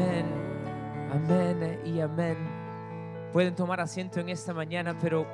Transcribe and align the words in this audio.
Amén, 0.00 0.26
amén 1.12 1.82
y 1.84 2.00
amén. 2.00 2.38
Pueden 3.34 3.54
tomar 3.54 3.80
asiento 3.82 4.18
en 4.18 4.30
esta 4.30 4.54
mañana, 4.54 4.98
pero 4.98 5.26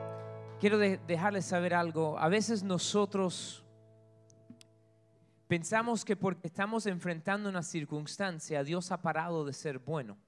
quiero 0.59 0.77
de- 0.77 0.99
dejarles 1.07 1.45
saber 1.45 1.73
algo. 1.73 2.19
A 2.19 2.29
veces 2.29 2.65
nosotros 2.65 3.63
pensamos 5.47 6.05
que 6.05 6.17
porque 6.17 6.49
estamos 6.49 6.87
enfrentando 6.87 7.49
una 7.49 7.63
circunstancia, 7.63 8.65
Dios 8.65 8.91
ha 8.91 9.01
parado 9.01 9.45
de 9.45 9.53
ser 9.53 9.79
bueno. 9.79 10.19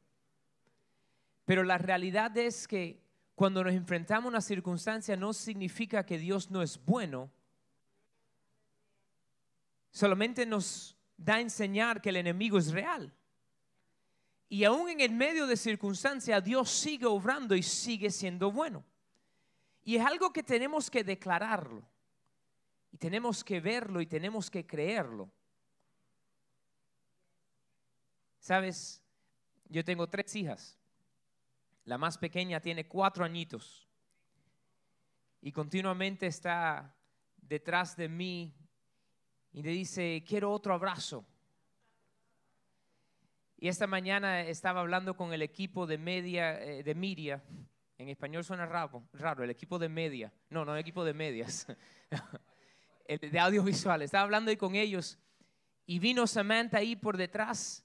Pero 1.44 1.64
la 1.64 1.76
realidad 1.76 2.36
es 2.36 2.68
que 2.68 3.02
cuando 3.34 3.64
nos 3.64 3.72
enfrentamos 3.74 4.26
a 4.26 4.28
una 4.28 4.40
circunstancia 4.40 5.16
no 5.16 5.32
significa 5.32 6.06
que 6.06 6.16
Dios 6.16 6.48
no 6.48 6.62
es 6.62 6.80
bueno. 6.84 7.28
Solamente 9.90 10.46
nos 10.46 10.96
da 11.16 11.34
a 11.34 11.40
enseñar 11.40 12.00
que 12.00 12.10
el 12.10 12.16
enemigo 12.18 12.56
es 12.56 12.70
real. 12.70 13.12
Y 14.48 14.64
aún 14.64 14.88
en 14.88 15.00
el 15.00 15.12
medio 15.12 15.46
de 15.46 15.56
circunstancias, 15.56 16.42
Dios 16.42 16.70
sigue 16.70 17.06
obrando 17.06 17.54
y 17.54 17.62
sigue 17.62 18.10
siendo 18.10 18.50
bueno. 18.50 18.84
Y 19.84 19.96
es 19.96 20.04
algo 20.04 20.32
que 20.32 20.42
tenemos 20.42 20.90
que 20.90 21.04
declararlo. 21.04 21.82
Y 22.90 22.96
tenemos 22.96 23.44
que 23.44 23.60
verlo 23.60 24.00
y 24.00 24.06
tenemos 24.06 24.50
que 24.50 24.66
creerlo. 24.66 25.30
Sabes, 28.38 29.02
yo 29.68 29.84
tengo 29.84 30.08
tres 30.08 30.34
hijas. 30.36 30.78
La 31.84 31.98
más 31.98 32.16
pequeña 32.16 32.60
tiene 32.60 32.86
cuatro 32.86 33.24
añitos. 33.24 33.86
Y 35.42 35.52
continuamente 35.52 36.26
está 36.26 36.94
detrás 37.36 37.96
de 37.96 38.08
mí 38.08 38.54
y 39.52 39.62
le 39.62 39.70
dice, 39.70 40.24
quiero 40.26 40.52
otro 40.52 40.72
abrazo. 40.74 41.24
Y 43.60 43.66
esta 43.66 43.88
mañana 43.88 44.42
estaba 44.42 44.80
hablando 44.80 45.16
con 45.16 45.32
el 45.32 45.42
equipo 45.42 45.86
de 45.86 45.98
media, 45.98 46.62
eh, 46.62 46.84
de 46.84 46.94
media. 46.94 47.42
En 47.98 48.08
español 48.08 48.44
suena 48.44 48.66
raro, 48.66 49.02
raro, 49.12 49.42
el 49.42 49.50
equipo 49.50 49.80
de 49.80 49.88
media. 49.88 50.32
No, 50.48 50.64
no 50.64 50.74
el 50.74 50.80
equipo 50.80 51.04
de 51.04 51.12
medias. 51.12 51.66
el 53.04 53.18
de 53.18 53.38
audiovisual. 53.40 54.02
Estaba 54.02 54.22
hablando 54.22 54.50
ahí 54.50 54.56
con 54.56 54.76
ellos 54.76 55.18
y 55.86 55.98
vino 55.98 56.28
Samantha 56.28 56.78
ahí 56.78 56.94
por 56.94 57.16
detrás 57.16 57.84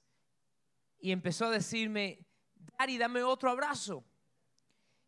y 1.00 1.10
empezó 1.10 1.46
a 1.46 1.50
decirme, 1.50 2.24
Daddy, 2.78 2.96
dame 2.96 3.24
otro 3.24 3.50
abrazo. 3.50 4.04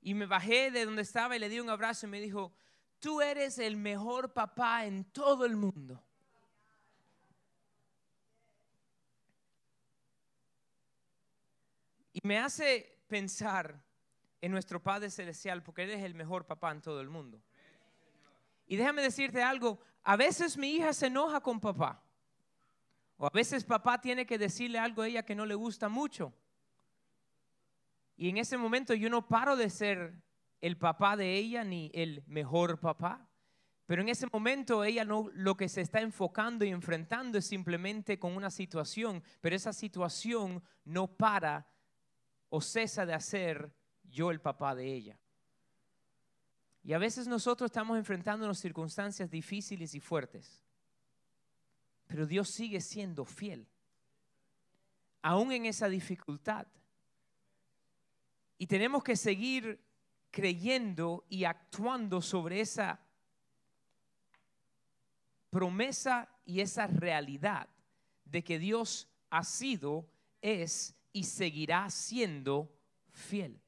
Y 0.00 0.14
me 0.14 0.26
bajé 0.26 0.72
de 0.72 0.84
donde 0.84 1.02
estaba 1.02 1.36
y 1.36 1.38
le 1.38 1.48
di 1.48 1.60
un 1.60 1.70
abrazo 1.70 2.06
y 2.06 2.10
me 2.10 2.20
dijo, 2.20 2.52
tú 2.98 3.20
eres 3.20 3.58
el 3.60 3.76
mejor 3.76 4.32
papá 4.32 4.84
en 4.84 5.04
todo 5.04 5.44
el 5.44 5.54
mundo. 5.54 6.05
Me 12.26 12.38
hace 12.38 13.00
pensar 13.08 13.82
en 14.40 14.52
nuestro 14.52 14.82
Padre 14.82 15.10
Celestial 15.10 15.62
porque 15.62 15.84
Él 15.84 15.90
es 15.90 16.02
el 16.02 16.14
mejor 16.14 16.46
papá 16.46 16.72
en 16.72 16.82
todo 16.82 17.00
el 17.00 17.08
mundo. 17.08 17.40
Y 18.66 18.76
déjame 18.76 19.02
decirte 19.02 19.42
algo, 19.42 19.80
a 20.02 20.16
veces 20.16 20.58
mi 20.58 20.72
hija 20.72 20.92
se 20.92 21.06
enoja 21.06 21.40
con 21.40 21.60
papá. 21.60 22.02
O 23.16 23.26
a 23.26 23.30
veces 23.30 23.64
papá 23.64 24.00
tiene 24.00 24.26
que 24.26 24.38
decirle 24.38 24.78
algo 24.78 25.02
a 25.02 25.08
ella 25.08 25.24
que 25.24 25.34
no 25.34 25.46
le 25.46 25.54
gusta 25.54 25.88
mucho. 25.88 26.34
Y 28.16 28.28
en 28.28 28.38
ese 28.38 28.56
momento 28.56 28.92
yo 28.94 29.08
no 29.08 29.26
paro 29.26 29.56
de 29.56 29.70
ser 29.70 30.22
el 30.60 30.76
papá 30.76 31.16
de 31.16 31.34
ella 31.34 31.64
ni 31.64 31.90
el 31.94 32.24
mejor 32.26 32.80
papá. 32.80 33.28
Pero 33.86 34.02
en 34.02 34.08
ese 34.08 34.26
momento 34.32 34.82
ella 34.82 35.04
no 35.04 35.30
lo 35.32 35.56
que 35.56 35.68
se 35.68 35.80
está 35.80 36.00
enfocando 36.00 36.64
y 36.64 36.70
enfrentando 36.70 37.38
es 37.38 37.46
simplemente 37.46 38.18
con 38.18 38.34
una 38.34 38.50
situación, 38.50 39.22
pero 39.40 39.54
esa 39.54 39.72
situación 39.72 40.62
no 40.84 41.06
para 41.06 41.68
o 42.48 42.60
cesa 42.60 43.06
de 43.06 43.14
hacer 43.14 43.70
yo 44.10 44.30
el 44.30 44.40
papá 44.40 44.74
de 44.74 44.92
ella. 44.92 45.18
Y 46.82 46.92
a 46.92 46.98
veces 46.98 47.26
nosotros 47.26 47.68
estamos 47.68 47.98
enfrentándonos 47.98 48.58
circunstancias 48.58 49.30
difíciles 49.30 49.94
y 49.94 50.00
fuertes, 50.00 50.62
pero 52.06 52.26
Dios 52.26 52.48
sigue 52.48 52.80
siendo 52.80 53.24
fiel, 53.24 53.66
aún 55.22 55.50
en 55.52 55.66
esa 55.66 55.88
dificultad. 55.88 56.66
Y 58.58 58.68
tenemos 58.68 59.02
que 59.02 59.16
seguir 59.16 59.80
creyendo 60.30 61.24
y 61.28 61.44
actuando 61.44 62.22
sobre 62.22 62.60
esa 62.60 63.00
promesa 65.50 66.28
y 66.44 66.60
esa 66.60 66.86
realidad 66.86 67.68
de 68.24 68.44
que 68.44 68.58
Dios 68.58 69.08
ha 69.30 69.42
sido, 69.42 70.08
es 70.40 70.95
y 71.16 71.24
seguirá 71.24 71.88
siendo 71.88 72.70
fiel. 73.10 73.58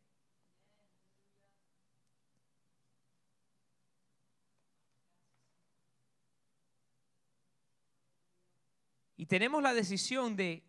Y 9.16 9.24
tenemos 9.24 9.62
la 9.62 9.72
decisión 9.72 10.36
de 10.36 10.62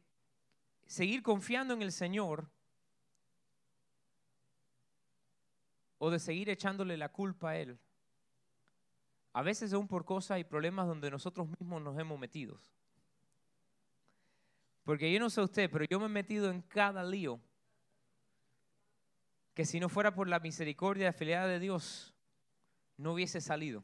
seguir 0.88 1.22
confiando 1.22 1.74
en 1.74 1.82
el 1.82 1.92
Señor 1.92 2.50
o 5.98 6.10
de 6.10 6.20
seguir 6.20 6.50
echándole 6.50 6.96
la 6.96 7.10
culpa 7.10 7.50
a 7.50 7.58
Él. 7.58 7.78
A 9.34 9.42
veces 9.42 9.74
aún 9.74 9.90
por 9.90 10.06
cosas 10.06 10.40
y 10.40 10.46
problemas 10.46 10.88
donde 10.88 11.12
nosotros 11.12 11.50
mismos 11.60 11.82
nos 11.82 12.00
hemos 12.00 12.18
metido. 12.18 12.58
Porque 14.90 15.14
yo 15.14 15.20
no 15.20 15.30
sé 15.30 15.40
usted, 15.40 15.70
pero 15.70 15.86
yo 15.88 16.00
me 16.00 16.08
he 16.08 16.10
metido 16.10 16.50
en 16.50 16.64
cada 16.64 17.04
lío 17.04 17.40
que 19.54 19.64
si 19.64 19.80
no 19.80 19.88
fuera 19.88 20.16
por 20.16 20.28
la 20.28 20.40
misericordia 20.40 21.04
y 21.04 21.06
la 21.06 21.14
fidelidad 21.14 21.48
de 21.48 21.60
Dios, 21.60 22.12
no 22.98 23.14
hubiese 23.14 23.40
salido. 23.40 23.84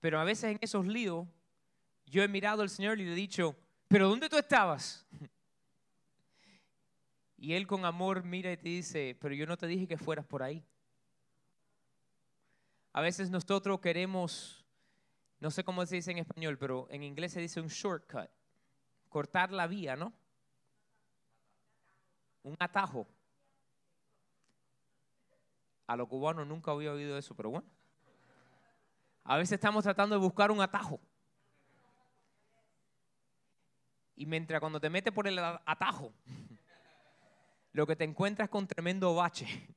Pero 0.00 0.20
a 0.20 0.24
veces 0.24 0.50
en 0.50 0.58
esos 0.60 0.86
líos, 0.86 1.26
yo 2.04 2.22
he 2.22 2.28
mirado 2.28 2.60
al 2.60 2.68
Señor 2.68 3.00
y 3.00 3.06
le 3.06 3.12
he 3.12 3.14
dicho, 3.14 3.56
pero 3.88 4.06
¿dónde 4.06 4.28
tú 4.28 4.36
estabas? 4.36 5.06
Y 7.38 7.54
Él 7.54 7.66
con 7.66 7.86
amor 7.86 8.22
mira 8.22 8.52
y 8.52 8.58
te 8.58 8.68
dice, 8.68 9.16
pero 9.18 9.34
yo 9.34 9.46
no 9.46 9.56
te 9.56 9.66
dije 9.66 9.88
que 9.88 9.96
fueras 9.96 10.26
por 10.26 10.42
ahí. 10.42 10.62
A 12.92 13.00
veces 13.00 13.30
nosotros 13.30 13.80
queremos, 13.80 14.62
no 15.40 15.50
sé 15.50 15.64
cómo 15.64 15.86
se 15.86 15.96
dice 15.96 16.10
en 16.10 16.18
español, 16.18 16.58
pero 16.58 16.86
en 16.90 17.02
inglés 17.02 17.32
se 17.32 17.40
dice 17.40 17.58
un 17.58 17.68
shortcut, 17.68 18.28
cortar 19.12 19.52
la 19.52 19.66
vía, 19.66 19.94
¿no? 19.94 20.12
Un 22.42 22.56
atajo. 22.58 23.06
A 25.86 25.96
los 25.96 26.08
cubanos 26.08 26.46
nunca 26.46 26.72
había 26.72 26.92
oído 26.92 27.18
eso, 27.18 27.34
pero 27.36 27.50
bueno. 27.50 27.68
A 29.24 29.36
veces 29.36 29.52
estamos 29.52 29.84
tratando 29.84 30.16
de 30.16 30.20
buscar 30.20 30.50
un 30.50 30.60
atajo. 30.60 30.98
Y 34.16 34.26
mientras 34.26 34.60
cuando 34.60 34.80
te 34.80 34.90
metes 34.90 35.12
por 35.12 35.28
el 35.28 35.38
atajo, 35.38 36.12
lo 37.72 37.86
que 37.86 37.94
te 37.94 38.04
encuentras 38.04 38.48
con 38.48 38.66
tremendo 38.66 39.14
bache. 39.14 39.68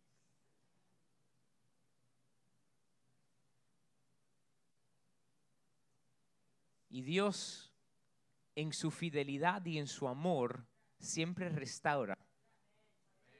Y 6.89 7.01
Dios, 7.01 7.64
en 8.55 8.73
su 8.73 8.91
fidelidad 8.91 9.65
y 9.65 9.77
en 9.77 9.87
su 9.87 10.07
amor, 10.07 10.65
siempre 10.99 11.49
restaura 11.49 12.17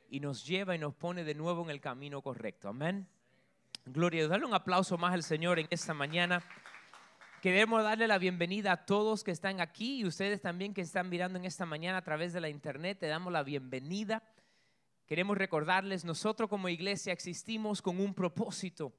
y 0.10 0.20
nos 0.20 0.46
lleva 0.46 0.76
y 0.76 0.80
nos 0.80 0.94
pone 0.94 1.24
de 1.24 1.34
nuevo 1.34 1.64
en 1.64 1.70
el 1.70 1.82
camino 1.82 2.22
correcto. 2.22 2.70
Amén. 2.70 3.08
Gloria 3.86 4.20
a 4.20 4.22
Dios. 4.22 4.30
Dale 4.30 4.46
un 4.46 4.54
aplauso 4.54 4.98
más 4.98 5.14
al 5.14 5.24
Señor 5.24 5.60
en 5.60 5.68
esta 5.70 5.94
mañana. 5.94 6.44
Queremos 7.42 7.84
darle 7.84 8.08
la 8.08 8.18
bienvenida 8.18 8.72
a 8.72 8.86
todos 8.86 9.24
que 9.24 9.32
están 9.32 9.62
aquí 9.62 9.98
y 9.98 10.06
ustedes 10.06 10.42
también 10.42 10.74
que 10.74 10.82
están 10.82 11.10
mirando 11.10 11.38
en 11.38 11.46
esta 11.46 11.66
mañana 11.66 12.00
a 12.00 12.02
través 12.02 12.34
de 12.34 12.42
la 12.42 12.50
internet. 12.50 13.00
Te 13.00 13.08
damos 13.08 13.32
la 13.32 13.44
bienvenida. 13.44 14.24
Queremos 15.06 15.38
recordarles, 15.38 16.04
nosotros 16.04 16.50
como 16.50 16.70
iglesia 16.70 17.14
existimos 17.14 17.82
con 17.82 18.00
un 18.00 18.16
propósito. 18.16 18.94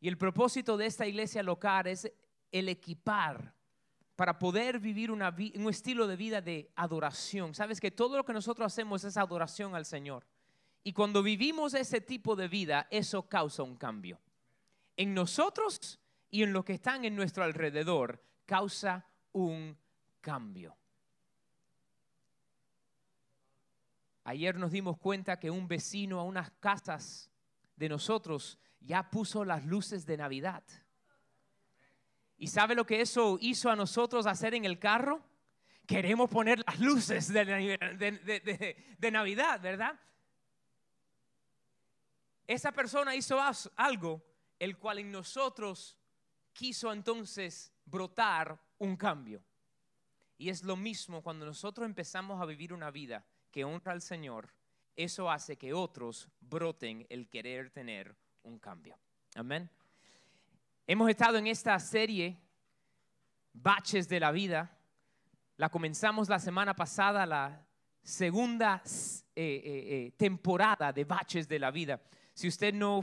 Y 0.00 0.08
el 0.08 0.18
propósito 0.18 0.76
de 0.76 0.86
esta 0.86 1.06
iglesia 1.06 1.42
local 1.42 1.86
es 1.86 2.12
el 2.52 2.68
equipar 2.68 3.54
para 4.18 4.36
poder 4.36 4.80
vivir 4.80 5.12
un 5.12 5.68
estilo 5.70 6.08
de 6.08 6.16
vida 6.16 6.40
de 6.40 6.72
adoración. 6.74 7.54
Sabes 7.54 7.80
que 7.80 7.92
todo 7.92 8.16
lo 8.16 8.24
que 8.24 8.32
nosotros 8.32 8.66
hacemos 8.66 9.04
es 9.04 9.16
adoración 9.16 9.76
al 9.76 9.84
Señor. 9.84 10.26
Y 10.82 10.92
cuando 10.92 11.22
vivimos 11.22 11.72
ese 11.72 12.00
tipo 12.00 12.34
de 12.34 12.48
vida, 12.48 12.88
eso 12.90 13.28
causa 13.28 13.62
un 13.62 13.76
cambio. 13.76 14.20
En 14.96 15.14
nosotros 15.14 16.00
y 16.32 16.42
en 16.42 16.52
los 16.52 16.64
que 16.64 16.72
están 16.72 17.04
en 17.04 17.14
nuestro 17.14 17.44
alrededor, 17.44 18.20
causa 18.44 19.06
un 19.30 19.78
cambio. 20.20 20.76
Ayer 24.24 24.58
nos 24.58 24.72
dimos 24.72 24.98
cuenta 24.98 25.38
que 25.38 25.52
un 25.52 25.68
vecino 25.68 26.18
a 26.18 26.24
unas 26.24 26.50
casas 26.58 27.30
de 27.76 27.88
nosotros 27.88 28.58
ya 28.80 29.10
puso 29.10 29.44
las 29.44 29.64
luces 29.64 30.06
de 30.06 30.16
Navidad. 30.16 30.64
¿Y 32.38 32.46
sabe 32.46 32.74
lo 32.74 32.86
que 32.86 33.00
eso 33.00 33.36
hizo 33.40 33.70
a 33.70 33.76
nosotros 33.76 34.26
hacer 34.26 34.54
en 34.54 34.64
el 34.64 34.78
carro? 34.78 35.22
queremos 35.86 36.28
poner 36.28 36.62
las 36.66 36.78
luces 36.80 37.32
de, 37.32 37.46
de- 37.46 39.10
Navidad, 39.10 39.58
¿verdad? 39.58 39.98
Esa 42.46 42.72
persona 42.72 43.16
hizo 43.16 43.38
algo 43.74 44.22
el 44.58 44.76
cual 44.76 44.98
en 44.98 45.10
nosotros 45.10 45.96
quiso 46.52 46.92
entonces 46.92 47.72
brotar 47.86 48.60
un 48.76 48.96
cambio. 48.98 49.42
Y 50.36 50.50
es 50.50 50.62
lo 50.62 50.76
mismo 50.76 51.22
cuando 51.22 51.46
nosotros 51.46 51.86
empezamos 51.86 52.38
a 52.40 52.44
vivir 52.44 52.74
una 52.74 52.90
vida 52.90 53.24
que 53.50 53.64
honra 53.64 53.92
al 53.92 54.02
Señor, 54.02 54.52
eso 54.94 55.30
hace 55.30 55.56
que 55.56 55.72
otros 55.72 56.28
broten 56.40 57.06
el 57.08 57.30
querer 57.30 57.70
tener 57.70 58.14
un 58.42 58.58
cambio. 58.58 58.98
Amén. 59.36 59.70
Hemos 60.90 61.10
estado 61.10 61.36
en 61.36 61.46
esta 61.46 61.78
serie, 61.78 62.38
Baches 63.52 64.08
de 64.08 64.20
la 64.20 64.30
Vida. 64.32 64.74
La 65.58 65.68
comenzamos 65.68 66.30
la 66.30 66.38
semana 66.38 66.74
pasada, 66.74 67.26
la 67.26 67.62
segunda 68.02 68.80
eh, 68.86 69.02
eh, 69.36 69.62
eh, 70.06 70.14
temporada 70.16 70.90
de 70.90 71.04
Baches 71.04 71.46
de 71.46 71.58
la 71.58 71.70
Vida. 71.70 72.00
Si 72.32 72.48
usted 72.48 72.72
no 72.72 73.02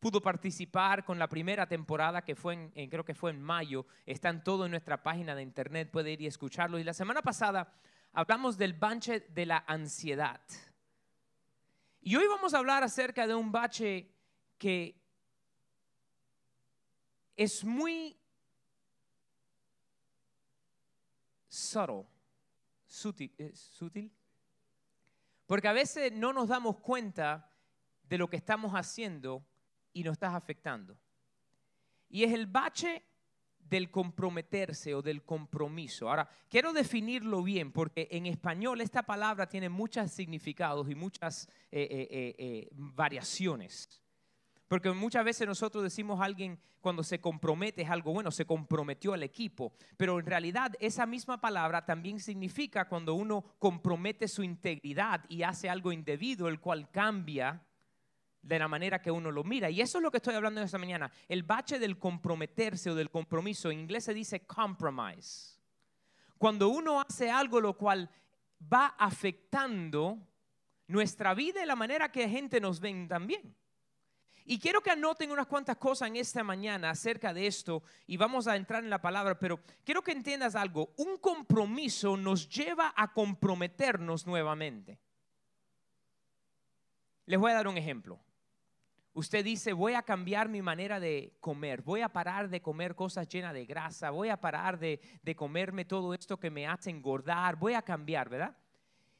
pudo 0.00 0.20
participar 0.20 1.04
con 1.04 1.20
la 1.20 1.28
primera 1.28 1.68
temporada, 1.68 2.24
que 2.24 2.34
fue 2.34 2.54
en, 2.54 2.72
en- 2.74 2.90
creo 2.90 3.04
que 3.04 3.14
fue 3.14 3.30
en 3.30 3.40
mayo, 3.40 3.86
están 4.06 4.42
todo 4.42 4.64
en 4.64 4.72
nuestra 4.72 5.00
página 5.00 5.36
de 5.36 5.42
internet, 5.42 5.88
puede 5.92 6.10
ir 6.10 6.22
y 6.22 6.26
escucharlo. 6.26 6.80
Y 6.80 6.82
la 6.84 6.94
semana 6.94 7.22
pasada 7.22 7.72
hablamos 8.12 8.58
del 8.58 8.72
bache 8.72 9.20
de 9.20 9.46
la 9.46 9.62
ansiedad. 9.68 10.40
Y 12.00 12.16
hoy 12.16 12.26
vamos 12.26 12.54
a 12.54 12.58
hablar 12.58 12.82
acerca 12.82 13.28
de 13.28 13.36
un 13.36 13.52
bache 13.52 14.10
que 14.58 14.99
es 17.40 17.64
muy 17.64 18.14
subtle, 21.48 22.04
sutil, 22.86 23.32
eh, 23.38 23.52
sutil, 23.54 24.12
porque 25.46 25.66
a 25.66 25.72
veces 25.72 26.12
no 26.12 26.34
nos 26.34 26.48
damos 26.48 26.76
cuenta 26.80 27.50
de 28.02 28.18
lo 28.18 28.28
que 28.28 28.36
estamos 28.36 28.72
haciendo 28.72 29.42
y 29.94 30.04
nos 30.04 30.12
está 30.12 30.36
afectando. 30.36 30.98
Y 32.10 32.24
es 32.24 32.32
el 32.34 32.46
bache 32.46 33.06
del 33.58 33.90
comprometerse 33.90 34.94
o 34.94 35.00
del 35.00 35.24
compromiso. 35.24 36.10
Ahora, 36.10 36.28
quiero 36.50 36.74
definirlo 36.74 37.42
bien 37.42 37.72
porque 37.72 38.06
en 38.10 38.26
español 38.26 38.82
esta 38.82 39.02
palabra 39.02 39.48
tiene 39.48 39.70
muchos 39.70 40.12
significados 40.12 40.90
y 40.90 40.94
muchas 40.94 41.48
eh, 41.70 42.36
eh, 42.38 42.68
variaciones. 42.72 44.02
Porque 44.70 44.92
muchas 44.92 45.24
veces 45.24 45.48
nosotros 45.48 45.82
decimos 45.82 46.20
a 46.20 46.24
alguien 46.26 46.56
cuando 46.80 47.02
se 47.02 47.20
compromete 47.20 47.82
es 47.82 47.90
algo 47.90 48.12
bueno, 48.12 48.30
se 48.30 48.46
comprometió 48.46 49.12
al 49.12 49.24
equipo, 49.24 49.72
pero 49.96 50.20
en 50.20 50.26
realidad 50.26 50.76
esa 50.78 51.06
misma 51.06 51.40
palabra 51.40 51.84
también 51.84 52.20
significa 52.20 52.88
cuando 52.88 53.14
uno 53.14 53.42
compromete 53.58 54.28
su 54.28 54.44
integridad 54.44 55.24
y 55.28 55.42
hace 55.42 55.68
algo 55.68 55.90
indebido, 55.90 56.46
el 56.46 56.60
cual 56.60 56.88
cambia 56.88 57.66
de 58.42 58.58
la 58.60 58.68
manera 58.68 59.02
que 59.02 59.10
uno 59.10 59.32
lo 59.32 59.42
mira. 59.42 59.68
Y 59.70 59.80
eso 59.80 59.98
es 59.98 60.04
lo 60.04 60.10
que 60.12 60.18
estoy 60.18 60.36
hablando 60.36 60.62
esta 60.62 60.78
mañana. 60.78 61.10
El 61.26 61.42
bache 61.42 61.80
del 61.80 61.98
comprometerse 61.98 62.92
o 62.92 62.94
del 62.94 63.10
compromiso, 63.10 63.72
en 63.72 63.80
inglés 63.80 64.04
se 64.04 64.14
dice 64.14 64.46
compromise. 64.46 65.58
Cuando 66.38 66.68
uno 66.68 67.00
hace 67.00 67.28
algo 67.28 67.60
lo 67.60 67.76
cual 67.76 68.08
va 68.72 68.94
afectando 69.00 70.16
nuestra 70.86 71.34
vida 71.34 71.60
y 71.60 71.66
la 71.66 71.74
manera 71.74 72.12
que 72.12 72.22
la 72.22 72.28
gente 72.28 72.60
nos 72.60 72.78
ven 72.78 73.08
también. 73.08 73.56
Y 74.50 74.58
quiero 74.58 74.80
que 74.80 74.90
anoten 74.90 75.30
unas 75.30 75.46
cuantas 75.46 75.76
cosas 75.76 76.08
en 76.08 76.16
esta 76.16 76.42
mañana 76.42 76.90
acerca 76.90 77.32
de 77.32 77.46
esto 77.46 77.84
y 78.08 78.16
vamos 78.16 78.48
a 78.48 78.56
entrar 78.56 78.82
en 78.82 78.90
la 78.90 79.00
palabra, 79.00 79.38
pero 79.38 79.60
quiero 79.84 80.02
que 80.02 80.10
entiendas 80.10 80.56
algo. 80.56 80.92
Un 80.96 81.18
compromiso 81.18 82.16
nos 82.16 82.48
lleva 82.48 82.92
a 82.96 83.12
comprometernos 83.12 84.26
nuevamente. 84.26 84.98
Les 87.26 87.38
voy 87.38 87.52
a 87.52 87.54
dar 87.54 87.68
un 87.68 87.76
ejemplo. 87.76 88.18
Usted 89.12 89.44
dice, 89.44 89.72
voy 89.72 89.94
a 89.94 90.02
cambiar 90.02 90.48
mi 90.48 90.62
manera 90.62 90.98
de 90.98 91.36
comer, 91.38 91.82
voy 91.82 92.00
a 92.00 92.08
parar 92.08 92.48
de 92.48 92.60
comer 92.60 92.96
cosas 92.96 93.28
llenas 93.28 93.54
de 93.54 93.66
grasa, 93.66 94.10
voy 94.10 94.30
a 94.30 94.40
parar 94.40 94.80
de, 94.80 94.98
de 95.22 95.36
comerme 95.36 95.84
todo 95.84 96.12
esto 96.12 96.40
que 96.40 96.50
me 96.50 96.66
hace 96.66 96.90
engordar, 96.90 97.54
voy 97.54 97.74
a 97.74 97.82
cambiar, 97.82 98.28
¿verdad? 98.28 98.56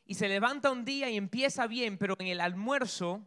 Y 0.04 0.14
se 0.14 0.26
levanta 0.26 0.72
un 0.72 0.84
día 0.84 1.08
y 1.08 1.16
empieza 1.16 1.68
bien, 1.68 1.98
pero 1.98 2.16
en 2.18 2.26
el 2.26 2.40
almuerzo 2.40 3.24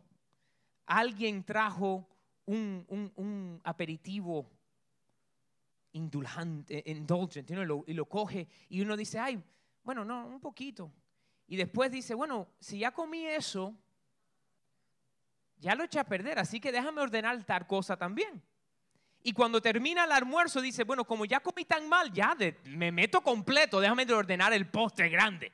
alguien 0.85 1.43
trajo 1.43 2.07
un, 2.45 2.85
un- 2.89 3.11
un 3.15 3.61
aperitivo 3.63 4.49
indulgente, 5.93 6.83
indulgent, 6.87 7.49
y 7.49 7.55
lo- 7.55 7.83
y 7.87 7.93
lo 7.93 8.05
coge 8.05 8.47
y 8.69 8.81
uno 8.81 8.97
dice, 8.97 9.19
ay, 9.19 9.41
bueno, 9.83 10.03
no, 10.03 10.25
un 10.27 10.39
poquito. 10.39 10.91
Y 11.47 11.55
después 11.55 11.91
dice, 11.91 12.13
bueno, 12.15 12.47
si 12.59 12.79
ya 12.79 12.91
comí 12.91 13.25
eso, 13.25 13.75
ya 15.59 15.75
lo 15.75 15.83
eché 15.83 15.99
a 15.99 16.03
perder, 16.03 16.39
así 16.39 16.59
que 16.59 16.71
déjame 16.71 17.01
ordenar 17.01 17.43
tal 17.43 17.67
cosa 17.67 17.95
también. 17.95 18.41
Y 19.21 19.31
cuando 19.33 19.61
termina 19.61 20.03
el 20.03 20.11
almuerzo 20.11 20.59
dice, 20.61 20.83
bueno, 20.83 21.05
como 21.05 21.25
ya 21.25 21.39
comí 21.39 21.63
tan 21.63 21.87
mal, 21.87 22.11
ya 22.11 22.35
de- 22.35 22.57
me 22.65 22.91
meto 22.91 23.21
completo, 23.21 23.79
déjame 23.79 24.05
de 24.05 24.13
ordenar 24.13 24.51
el 24.51 24.67
postre 24.69 25.09
grande. 25.09 25.51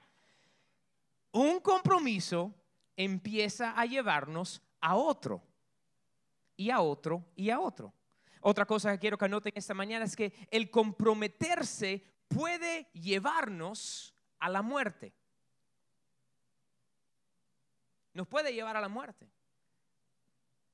Un 1.31 1.59
compromiso 1.59 2.53
empieza 2.95 3.79
a 3.79 3.85
llevarnos 3.85 4.61
a 4.81 4.95
otro, 4.95 5.41
y 6.55 6.69
a 6.69 6.81
otro, 6.81 7.25
y 7.35 7.49
a 7.49 7.59
otro. 7.59 7.93
Otra 8.41 8.65
cosa 8.65 8.91
que 8.91 8.99
quiero 8.99 9.17
que 9.17 9.25
anoten 9.25 9.53
esta 9.55 9.73
mañana 9.73 10.05
es 10.05 10.15
que 10.15 10.47
el 10.51 10.69
comprometerse 10.69 12.03
puede 12.27 12.89
llevarnos 12.93 14.13
a 14.39 14.49
la 14.49 14.61
muerte. 14.61 15.13
Nos 18.13 18.27
puede 18.27 18.53
llevar 18.53 18.77
a 18.77 18.81
la 18.81 18.89
muerte. 18.89 19.29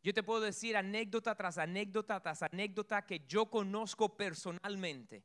Yo 0.03 0.13
te 0.13 0.21
puedo 0.21 0.41
decir 0.41 0.77
anécdota 0.77 1.33
tras 1.33 1.57
anécdota 1.57 2.19
tras 2.19 2.43
anécdota 2.43 3.05
que 3.07 3.25
yo 3.27 3.47
conozco 3.47 4.15
personalmente 4.15 5.23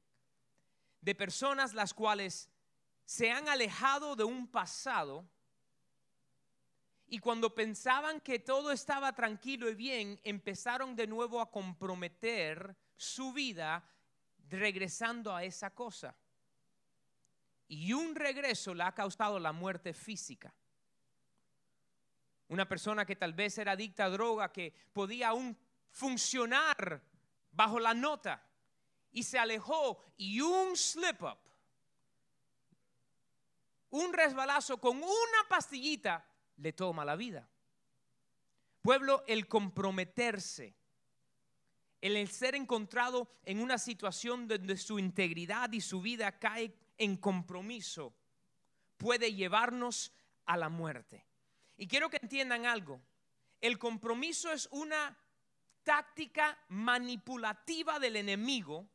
de 1.00 1.14
personas 1.14 1.74
las 1.74 1.92
cuales 1.92 2.50
se 3.04 3.30
han 3.30 3.48
alejado 3.48 4.16
de 4.16 4.24
un 4.24 4.46
pasado 4.46 5.28
y 7.12 7.18
cuando 7.18 7.52
pensaban 7.52 8.20
que 8.20 8.38
todo 8.38 8.70
estaba 8.70 9.12
tranquilo 9.12 9.68
y 9.68 9.74
bien, 9.74 10.20
empezaron 10.22 10.94
de 10.94 11.08
nuevo 11.08 11.40
a 11.40 11.50
comprometer 11.50 12.76
su 12.96 13.32
vida 13.32 13.84
regresando 14.48 15.34
a 15.34 15.42
esa 15.42 15.74
cosa. 15.74 16.14
Y 17.66 17.92
un 17.92 18.14
regreso 18.14 18.72
le 18.74 18.84
ha 18.84 18.94
causado 18.94 19.40
la 19.40 19.50
muerte 19.50 19.92
física. 19.92 20.54
Una 22.46 22.68
persona 22.68 23.04
que 23.04 23.16
tal 23.16 23.34
vez 23.34 23.58
era 23.58 23.72
adicta 23.72 24.04
a 24.04 24.10
droga, 24.10 24.52
que 24.52 24.72
podía 24.92 25.30
aún 25.30 25.58
funcionar 25.90 27.02
bajo 27.50 27.80
la 27.80 27.92
nota 27.92 28.40
y 29.10 29.24
se 29.24 29.36
alejó 29.36 30.00
y 30.16 30.40
un 30.40 30.76
slip 30.76 31.22
up, 31.22 31.38
un 33.90 34.12
resbalazo 34.12 34.80
con 34.80 34.98
una 34.98 35.48
pastillita 35.48 36.24
le 36.60 36.72
toma 36.72 37.04
la 37.04 37.16
vida. 37.16 37.48
Pueblo, 38.82 39.24
el 39.26 39.46
comprometerse, 39.46 40.74
el 42.00 42.28
ser 42.28 42.54
encontrado 42.54 43.28
en 43.44 43.60
una 43.60 43.78
situación 43.78 44.48
donde 44.48 44.76
su 44.76 44.98
integridad 44.98 45.72
y 45.72 45.80
su 45.80 46.00
vida 46.00 46.38
cae 46.38 46.74
en 46.96 47.16
compromiso, 47.16 48.14
puede 48.96 49.34
llevarnos 49.34 50.12
a 50.46 50.56
la 50.56 50.68
muerte. 50.68 51.26
Y 51.76 51.86
quiero 51.86 52.08
que 52.08 52.18
entiendan 52.22 52.66
algo. 52.66 53.00
El 53.60 53.78
compromiso 53.78 54.52
es 54.52 54.68
una 54.70 55.16
táctica 55.82 56.58
manipulativa 56.68 57.98
del 57.98 58.16
enemigo 58.16 58.88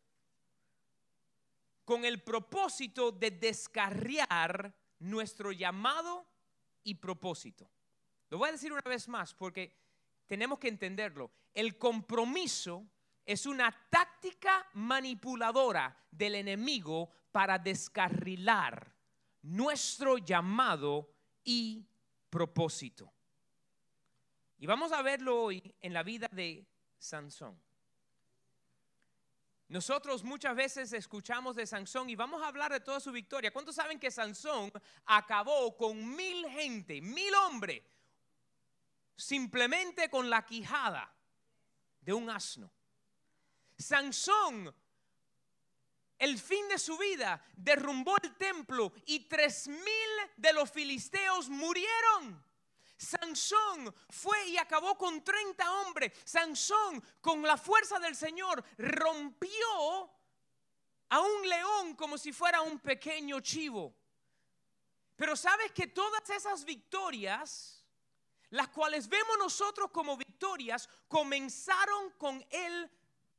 con 1.84 2.05
el 2.05 2.22
propósito 2.24 3.12
de 3.12 3.31
descarriar 3.31 4.74
nuestro 5.00 5.51
llamado 5.51 6.25
y 6.86 6.96
propósito. 6.96 7.70
Lo 8.30 8.38
voy 8.38 8.50
a 8.50 8.54
decir 8.54 8.72
una 8.72 8.82
vez 8.86 9.10
más 9.10 9.34
porque 9.34 9.75
tenemos 10.27 10.58
que 10.58 10.70
entenderlo. 10.70 11.32
El 11.54 11.77
compromiso 11.77 12.88
es 13.25 13.46
una 13.46 13.75
táctica 13.89 14.65
manipuladora 14.74 15.98
del 16.12 16.36
enemigo 16.36 17.10
para 17.32 17.60
descarrilar 17.60 18.96
nuestro 19.42 20.18
llamado 20.18 21.12
y 21.44 21.86
propósito. 22.30 23.12
Y 24.58 24.68
vamos 24.68 24.92
a 24.92 25.01
verlo 25.01 25.44
hoy 25.44 25.75
en 25.82 25.94
la 25.94 26.04
vida 26.04 26.27
de 26.32 26.65
Sansón. 26.98 27.60
Nosotros 29.67 30.24
muchas 30.24 30.55
veces 30.55 30.93
escuchamos 30.93 31.55
de 31.55 31.65
Sansón 31.65 32.10
y 32.10 32.15
vamos 32.15 32.41
a 32.43 32.48
hablar 32.48 32.72
de 32.72 32.79
toda 32.79 33.00
su 33.00 33.12
victoria. 33.12 33.51
¿Cuántos 33.51 33.75
saben 33.75 34.00
que 34.00 34.12
Sansón 34.12 34.72
acabó 35.05 35.75
con 35.75 36.15
mil 36.15 36.48
gente, 36.50 37.01
mil 37.01 37.34
hombres, 37.34 37.81
simplemente 39.15 40.10
con 40.10 40.29
la 40.29 40.45
quijada 40.45 41.12
de 42.01 42.13
un 42.13 42.29
asno? 42.29 42.69
Sansón 43.77 44.74
el 46.17 46.39
fin 46.39 46.67
de 46.69 46.77
su 46.77 46.98
vida, 46.98 47.43
derrumbó 47.57 48.15
el 48.22 48.36
templo 48.36 48.93
y 49.05 49.22
tres 49.22 49.67
mil 49.67 50.10
de 50.38 50.53
los 50.53 50.72
filisteos 50.72 51.50
murieron. 51.50 52.43
Sansón 52.98 53.94
fue 54.10 54.48
y 54.48 54.58
acabó 54.58 54.98
con 54.98 55.24
30 55.24 55.72
hombres. 55.82 56.14
Sansón, 56.24 57.04
con 57.22 57.42
la 57.42 57.58
fuerza 57.58 58.00
del 58.00 58.16
Señor, 58.16 58.64
rompió 58.78 60.12
a 61.10 61.20
un 61.22 61.50
león 61.50 61.96
como 61.96 62.18
si 62.18 62.32
fuera 62.32 62.62
un 62.62 62.80
pequeño 62.80 63.40
chivo. 63.42 63.94
Pero 65.16 65.36
sabes 65.36 65.72
que 65.72 65.88
todas 65.88 66.30
esas 66.30 66.66
victorias, 66.66 67.86
las 68.50 68.70
cuales 68.70 69.08
vemos 69.08 69.38
nosotros 69.38 69.90
como 69.92 70.18
victorias, 70.18 70.90
comenzaron 71.08 72.12
con 72.18 72.46
él 72.50 72.90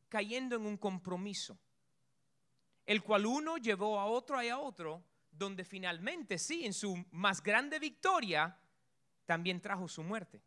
cayendo 0.08 0.56
en 0.56 0.66
un 0.66 0.76
compromiso 0.76 1.58
el 2.86 3.02
cual 3.02 3.26
uno 3.26 3.58
llevó 3.58 3.98
a 3.98 4.06
otro 4.06 4.40
y 4.42 4.48
a 4.48 4.58
otro, 4.58 5.04
donde 5.30 5.64
finalmente, 5.64 6.38
sí, 6.38 6.64
en 6.64 6.72
su 6.72 7.04
más 7.10 7.42
grande 7.42 7.78
victoria, 7.78 8.56
también 9.26 9.60
trajo 9.60 9.88
su 9.88 10.02
muerte. 10.02 10.40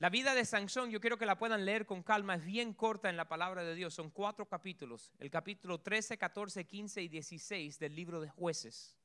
La 0.00 0.10
vida 0.10 0.32
de 0.36 0.44
Sansón, 0.44 0.90
yo 0.90 1.00
quiero 1.00 1.18
que 1.18 1.26
la 1.26 1.38
puedan 1.38 1.64
leer 1.64 1.84
con 1.84 2.04
calma, 2.04 2.36
es 2.36 2.44
bien 2.44 2.72
corta 2.72 3.10
en 3.10 3.16
la 3.16 3.26
palabra 3.28 3.64
de 3.64 3.74
Dios. 3.74 3.94
Son 3.94 4.10
cuatro 4.10 4.46
capítulos, 4.46 5.12
el 5.18 5.28
capítulo 5.28 5.80
13, 5.80 6.16
14, 6.16 6.64
15 6.64 7.02
y 7.02 7.08
16 7.08 7.80
del 7.80 7.96
libro 7.96 8.20
de 8.20 8.28
jueces. 8.28 8.96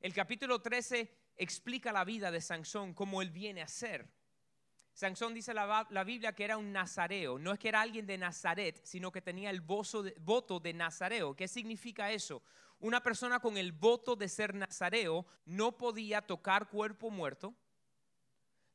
El 0.00 0.12
capítulo 0.12 0.60
13 0.60 1.10
explica 1.38 1.92
la 1.92 2.04
vida 2.04 2.30
de 2.30 2.42
Sansón, 2.42 2.92
cómo 2.92 3.22
él 3.22 3.30
viene 3.30 3.62
a 3.62 3.68
ser. 3.68 4.06
Sansón 4.92 5.32
dice 5.32 5.54
la, 5.54 5.86
la, 5.88 6.04
Biblia 6.04 6.34
que 6.34 6.44
era 6.44 6.58
un 6.58 6.72
nazareo, 6.72 7.38
no 7.38 7.52
es 7.52 7.58
que 7.58 7.68
era 7.68 7.80
alguien 7.80 8.06
de 8.06 8.18
Nazaret, 8.18 8.78
sino 8.84 9.10
que 9.10 9.22
tenía 9.22 9.48
el 9.48 9.62
voto 9.62 10.60
de 10.60 10.74
nazareo. 10.74 11.34
¿Qué 11.34 11.48
significa 11.48 12.12
eso? 12.12 12.42
Una 12.78 13.02
persona 13.02 13.40
con 13.40 13.56
el 13.56 13.72
voto 13.72 14.16
de 14.16 14.28
ser 14.28 14.54
nazareo 14.54 15.26
no 15.44 15.76
podía 15.76 16.22
tocar 16.22 16.68
cuerpo 16.68 17.10
muerto, 17.10 17.54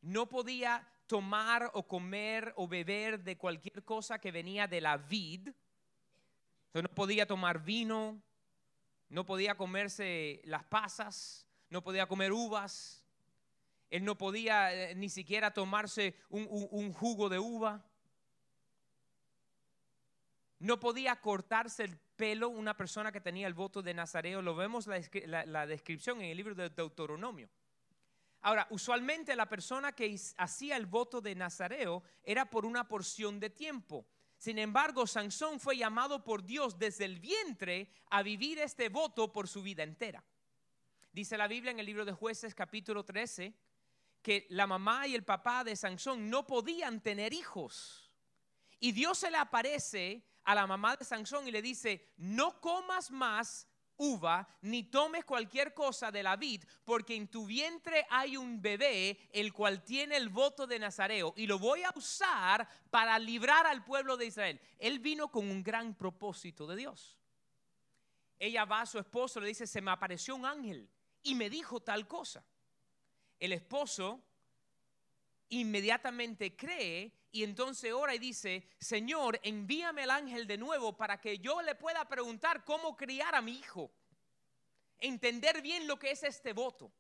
no 0.02 0.28
podía 0.28 0.88
tomar 1.06 1.70
o 1.74 1.88
comer 1.88 2.54
o 2.56 2.68
beber 2.68 3.24
de 3.24 3.38
cualquier 3.38 3.84
cosa 3.84 4.20
que 4.20 4.32
venía 4.32 4.68
de 4.68 4.82
la 4.82 4.98
vid, 4.98 5.50
no 6.74 6.90
podía 6.96 7.26
tomar 7.26 7.64
vino, 7.64 8.22
no 9.10 9.26
podía 9.26 9.56
comerse 9.56 10.42
las 10.46 10.64
pasas, 10.64 11.46
no 11.70 11.84
podía 11.84 12.08
comer 12.08 12.32
uvas, 12.32 13.02
él 13.92 14.06
no 14.06 14.18
podía 14.18 14.74
eh, 14.74 14.96
ni 14.96 15.10
siquiera 15.10 15.52
tomarse 15.52 16.16
un, 16.30 16.94
jugo 16.94 17.28
de 17.28 17.40
uva. 17.40 17.86
No 20.60 20.80
podía 20.80 21.20
cortarse 21.20 21.84
el 21.84 21.98
pelo 22.22 22.50
una 22.50 22.78
persona 22.78 23.12
que 23.12 23.20
tenía 23.20 23.48
el 23.48 23.56
voto 23.56 23.82
de 23.82 23.96
Nazareo. 23.96 24.44
Lo 24.44 24.56
vemos 24.56 24.86
la, 24.86 25.44
la 25.44 25.66
descripción 25.66 26.22
en 26.22 26.30
el 26.30 26.38
libro 26.38 26.54
de 26.54 26.70
Deuteronomio. 26.70 27.50
Ahora, 28.42 28.68
usualmente 28.70 29.36
la 29.36 29.50
persona 29.50 29.94
que 29.94 30.16
hacía 30.38 30.78
el 30.78 30.86
voto 30.86 31.20
de 31.20 31.34
Nazareo 31.34 32.04
era 32.24 32.48
por 32.48 32.64
una 32.64 32.88
porción 32.88 33.40
de 33.40 33.50
tiempo. 33.50 34.06
Sin 34.38 34.60
embargo, 34.60 35.08
Sansón 35.08 35.60
fue 35.60 35.78
llamado 35.78 36.24
por 36.24 36.44
Dios 36.44 36.78
desde 36.78 37.06
el 37.06 37.20
vientre 37.20 37.92
a 38.12 38.22
vivir 38.22 38.60
este 38.60 38.90
voto 38.90 39.34
por 39.34 39.48
su 39.48 39.64
vida 39.64 39.82
entera. 39.82 40.24
Dice 41.12 41.40
la 41.40 41.48
Biblia 41.48 41.72
en 41.72 41.80
el 41.80 41.88
libro 41.88 42.06
de 42.06 42.12
jueces 42.12 42.54
capítulo 42.54 43.04
13, 43.04 43.52
que 44.22 44.46
la 44.52 44.68
mamá 44.68 45.08
y 45.08 45.16
el 45.16 45.24
papá 45.24 45.64
de 45.64 45.76
Sansón 45.76 46.30
no 46.30 46.46
podían 46.46 47.02
tener 47.02 47.34
hijos. 47.34 48.14
Y 48.80 48.92
Dios 48.92 49.18
se 49.18 49.32
le 49.32 49.38
aparece 49.38 50.24
a 50.44 50.56
la 50.56 50.68
mamá 50.68 50.96
de 50.96 51.06
Sansón 51.06 51.48
y 51.48 51.52
le 51.52 51.62
dice, 51.62 52.14
no 52.18 52.60
comas 52.60 53.12
más 53.12 53.68
uva, 53.98 54.48
ni 54.62 54.84
tomes 54.84 55.26
cualquier 55.26 55.74
cosa 55.74 56.12
de 56.12 56.24
la 56.24 56.36
vid, 56.36 56.64
porque 56.84 57.16
en 57.16 57.28
tu 57.28 57.46
vientre 57.46 58.06
hay 58.10 58.36
un 58.36 58.62
bebé, 58.62 59.30
el 59.32 59.54
cual 59.54 59.84
tiene 59.84 60.18
el 60.18 60.30
voto 60.30 60.66
de 60.66 60.80
Nazareo, 60.80 61.34
y 61.38 61.46
lo 61.46 61.60
voy 61.60 61.84
a 61.84 61.94
usar 61.96 62.68
para 62.90 63.20
librar 63.20 63.68
al 63.68 63.84
pueblo 63.84 64.18
de 64.18 64.26
Israel. 64.26 64.60
Él 64.80 65.00
vino 65.00 65.30
con 65.30 65.50
un 65.50 65.62
gran 65.62 65.94
propósito 65.94 66.66
de 66.66 66.78
Dios. 66.78 67.18
Ella 68.40 68.66
va 68.66 68.82
a 68.82 68.86
su 68.88 68.98
esposo, 68.98 69.40
le 69.40 69.50
dice, 69.50 69.68
se 69.68 69.82
me 69.82 69.92
apareció 69.92 70.36
un 70.36 70.46
ángel 70.46 70.90
y 71.22 71.36
me 71.36 71.50
dijo 71.50 71.80
tal 71.80 72.08
cosa 72.08 72.44
el 73.42 73.54
esposo 73.54 74.24
inmediatamente 75.50 76.56
cree 76.56 77.12
y 77.32 77.44
entonces 77.44 77.94
ora 77.94 78.14
y 78.14 78.20
dice, 78.20 78.68
Señor, 78.80 79.40
envíame 79.44 80.04
el 80.04 80.12
ángel 80.12 80.48
de 80.48 80.58
nuevo 80.58 80.98
para 80.98 81.20
que 81.20 81.40
yo 81.40 81.62
le 81.62 81.76
pueda 81.76 82.08
preguntar 82.08 82.66
cómo 82.66 82.98
criar 82.98 83.36
a 83.36 83.42
mi 83.42 83.54
hijo, 83.54 83.92
entender 85.00 85.62
bien 85.62 85.88
lo 85.88 85.98
que 85.98 86.12
es 86.12 86.24
este 86.24 86.52
voto. 86.52 86.92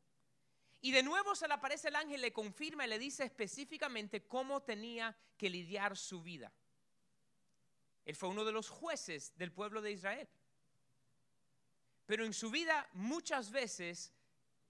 Y 0.79 0.91
de 0.91 1.03
nuevo 1.03 1.35
se 1.35 1.47
le 1.47 1.53
aparece 1.53 1.89
el 1.89 1.95
ángel, 1.95 2.21
le 2.21 2.33
confirma 2.33 2.85
y 2.85 2.89
le 2.89 2.97
dice 2.97 3.23
específicamente 3.23 4.25
cómo 4.25 4.61
tenía 4.63 5.15
que 5.37 5.49
lidiar 5.49 5.97
su 5.97 6.23
vida. 6.23 6.51
Él 8.05 8.15
fue 8.15 8.29
uno 8.29 8.45
de 8.45 8.51
los 8.51 8.69
jueces 8.69 9.37
del 9.37 9.51
pueblo 9.51 9.81
de 9.81 9.91
Israel. 9.91 10.27
Pero 12.07 12.25
en 12.25 12.33
su 12.33 12.49
vida 12.49 12.89
muchas 12.93 13.51
veces 13.51 14.11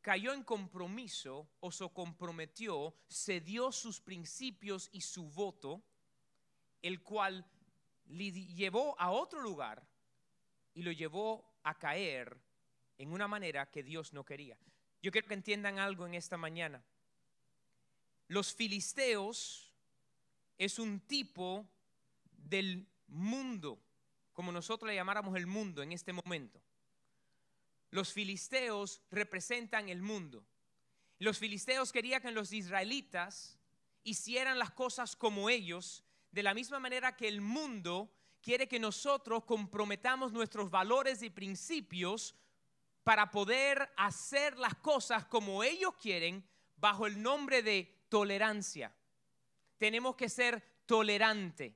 cayó 0.01 0.34
en 0.34 0.43
compromiso 0.43 1.48
o 1.60 1.72
se 1.72 1.88
comprometió, 1.89 2.93
cedió 3.08 3.72
sus 3.72 4.01
principios 4.01 4.89
y 4.91 5.01
su 5.01 5.29
voto, 5.29 5.81
el 6.81 7.01
cual 7.01 7.46
le 8.08 8.31
llevó 8.31 9.00
a 9.00 9.12
otro 9.12 9.41
lugar 9.41 9.88
y 10.74 10.81
lo 10.81 10.91
llevó 10.91 11.46
a 11.63 11.77
caer 11.77 12.38
en 12.98 13.13
una 13.13 13.27
manera 13.27 13.70
que 13.70 13.84
Dios 13.84 14.13
no 14.13 14.25
quería. 14.25 14.58
Yo 15.01 15.12
quiero 15.12 15.27
que 15.27 15.34
entiendan 15.34 15.79
algo 15.79 16.05
en 16.05 16.15
esta 16.15 16.38
mañana. 16.38 16.84
Los 18.27 18.53
filisteos 18.53 19.74
es 20.58 20.79
un 20.79 21.00
tipo 21.01 21.67
del 22.31 22.88
mundo, 23.08 23.79
como 24.34 24.51
nosotros 24.51 24.88
le 24.88 24.96
llamáramos 24.96 25.36
el 25.36 25.48
mundo 25.48 25.84
en 25.84 25.91
este 25.91 26.13
momento. 26.13 26.62
Los 27.91 28.13
filisteos 28.13 29.01
representan 29.12 29.89
el 29.89 30.01
mundo. 30.01 30.45
Los 31.19 31.38
filisteos 31.38 31.91
querían 31.91 32.21
que 32.21 32.31
los 32.31 32.51
israelitas 32.51 33.60
hicieran 34.03 34.57
las 34.57 34.71
cosas 34.71 35.15
como 35.15 35.50
ellos, 35.50 36.03
de 36.31 36.41
la 36.41 36.53
misma 36.53 36.79
manera 36.79 37.15
que 37.15 37.27
el 37.27 37.41
mundo 37.41 38.12
quiere 38.41 38.67
que 38.67 38.79
nosotros 38.79 39.43
comprometamos 39.43 40.31
nuestros 40.31 40.71
valores 40.71 41.21
y 41.21 41.29
principios 41.29 42.33
para 43.03 43.29
poder 43.29 43.91
hacer 43.98 44.57
las 44.57 44.75
cosas 44.75 45.25
como 45.25 45.63
ellos 45.63 45.93
quieren 45.95 46.48
bajo 46.77 47.05
el 47.05 47.21
nombre 47.21 47.62
de 47.62 48.05
tolerancia. 48.10 48.95
Tenemos 49.77 50.15
que 50.15 50.29
ser 50.29 50.83
tolerante. 50.86 51.75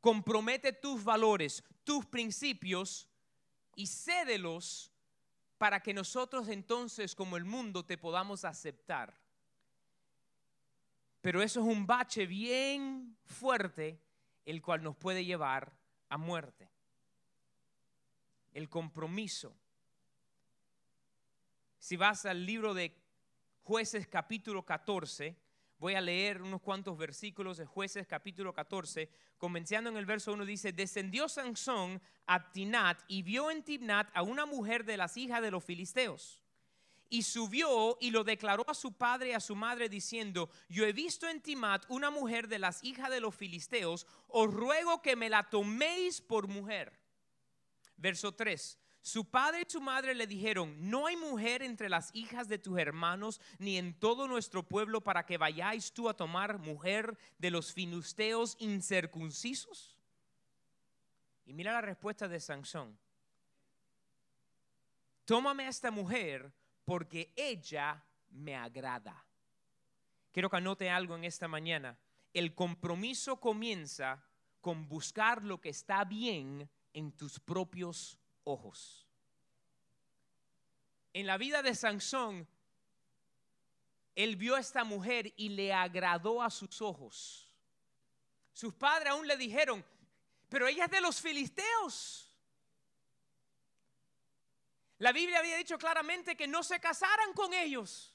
Compromete 0.00 0.72
tus 0.72 1.04
valores, 1.04 1.62
tus 1.84 2.06
principios 2.06 3.08
y 3.76 3.86
cédelos 3.86 4.93
para 5.64 5.80
que 5.80 5.94
nosotros 5.94 6.48
entonces 6.48 7.14
como 7.14 7.38
el 7.38 7.46
mundo 7.46 7.86
te 7.86 7.96
podamos 7.96 8.44
aceptar. 8.44 9.18
Pero 11.22 11.40
eso 11.40 11.60
es 11.60 11.66
un 11.66 11.86
bache 11.86 12.26
bien 12.26 13.16
fuerte, 13.24 13.98
el 14.44 14.60
cual 14.60 14.82
nos 14.82 14.94
puede 14.94 15.24
llevar 15.24 15.72
a 16.10 16.18
muerte. 16.18 16.68
El 18.52 18.68
compromiso. 18.68 19.56
Si 21.78 21.96
vas 21.96 22.26
al 22.26 22.44
libro 22.44 22.74
de 22.74 22.94
jueces 23.62 24.06
capítulo 24.06 24.66
14, 24.66 25.34
Voy 25.84 25.96
a 25.96 26.00
leer 26.00 26.40
unos 26.40 26.62
cuantos 26.62 26.96
versículos 26.96 27.58
de 27.58 27.66
jueces 27.66 28.06
capítulo 28.06 28.54
14, 28.54 29.06
comenzando 29.36 29.90
en 29.90 29.98
el 29.98 30.06
verso 30.06 30.32
1, 30.32 30.46
dice, 30.46 30.72
descendió 30.72 31.28
Sansón 31.28 32.00
a 32.26 32.50
Tinat 32.52 33.02
y 33.06 33.20
vio 33.20 33.50
en 33.50 33.62
Timnat 33.62 34.08
a 34.14 34.22
una 34.22 34.46
mujer 34.46 34.86
de 34.86 34.96
las 34.96 35.18
hijas 35.18 35.42
de 35.42 35.50
los 35.50 35.62
filisteos. 35.62 36.42
Y 37.10 37.24
subió 37.24 37.98
y 38.00 38.12
lo 38.12 38.24
declaró 38.24 38.64
a 38.66 38.72
su 38.72 38.94
padre 38.94 39.28
y 39.28 39.32
a 39.32 39.40
su 39.40 39.54
madre 39.54 39.90
diciendo, 39.90 40.48
yo 40.70 40.86
he 40.86 40.94
visto 40.94 41.28
en 41.28 41.42
Timat 41.42 41.84
una 41.90 42.08
mujer 42.08 42.48
de 42.48 42.60
las 42.60 42.82
hijas 42.82 43.10
de 43.10 43.20
los 43.20 43.34
filisteos, 43.34 44.06
os 44.28 44.50
ruego 44.54 45.02
que 45.02 45.16
me 45.16 45.28
la 45.28 45.50
toméis 45.50 46.22
por 46.22 46.48
mujer. 46.48 46.98
Verso 47.98 48.32
3. 48.32 48.78
Su 49.04 49.26
padre 49.26 49.64
y 49.68 49.70
su 49.70 49.82
madre 49.82 50.14
le 50.14 50.26
dijeron, 50.26 50.74
no 50.78 51.06
hay 51.06 51.14
mujer 51.18 51.62
entre 51.62 51.90
las 51.90 52.08
hijas 52.14 52.48
de 52.48 52.56
tus 52.56 52.78
hermanos, 52.78 53.38
ni 53.58 53.76
en 53.76 53.92
todo 53.92 54.26
nuestro 54.26 54.62
pueblo, 54.62 55.02
para 55.02 55.26
que 55.26 55.36
vayáis 55.36 55.92
tú 55.92 56.08
a 56.08 56.16
tomar 56.16 56.56
mujer 56.56 57.18
de 57.36 57.50
los 57.50 57.74
filisteos 57.74 58.56
incircuncisos. 58.60 59.98
Y 61.44 61.52
mira 61.52 61.70
la 61.74 61.82
respuesta 61.82 62.26
de 62.28 62.40
Sansón. 62.40 62.98
Tómame 65.26 65.66
a 65.66 65.68
esta 65.68 65.90
mujer 65.90 66.50
porque 66.86 67.30
ella 67.36 68.02
me 68.30 68.56
agrada. 68.56 69.22
Quiero 70.32 70.48
que 70.48 70.56
anote 70.56 70.88
algo 70.88 71.14
en 71.14 71.24
esta 71.24 71.46
mañana. 71.46 71.98
el 72.32 72.54
compromiso 72.54 73.38
comienza 73.38 74.24
con 74.62 74.88
buscar 74.88 75.44
lo 75.44 75.60
que 75.60 75.68
está 75.68 76.04
bien 76.04 76.70
en 76.94 77.12
tus 77.12 77.38
propios 77.38 78.18
ojos. 78.44 79.06
En 81.12 81.26
la 81.26 81.36
vida 81.36 81.62
de 81.62 81.74
Sansón, 81.74 82.46
él 84.14 84.36
vio 84.36 84.54
a 84.54 84.60
esta 84.60 84.84
mujer 84.84 85.32
y 85.36 85.50
le 85.50 85.72
agradó 85.72 86.42
a 86.42 86.50
sus 86.50 86.80
ojos. 86.80 87.50
Sus 88.52 88.74
padres 88.74 89.10
aún 89.10 89.26
le 89.26 89.36
dijeron, 89.36 89.84
pero 90.48 90.68
ella 90.68 90.84
es 90.84 90.90
de 90.90 91.00
los 91.00 91.20
filisteos. 91.20 92.30
La 94.98 95.12
Biblia 95.12 95.40
había 95.40 95.56
dicho 95.56 95.76
claramente 95.76 96.36
que 96.36 96.46
no 96.46 96.62
se 96.62 96.78
casaran 96.78 97.32
con 97.32 97.52
ellos. 97.52 98.14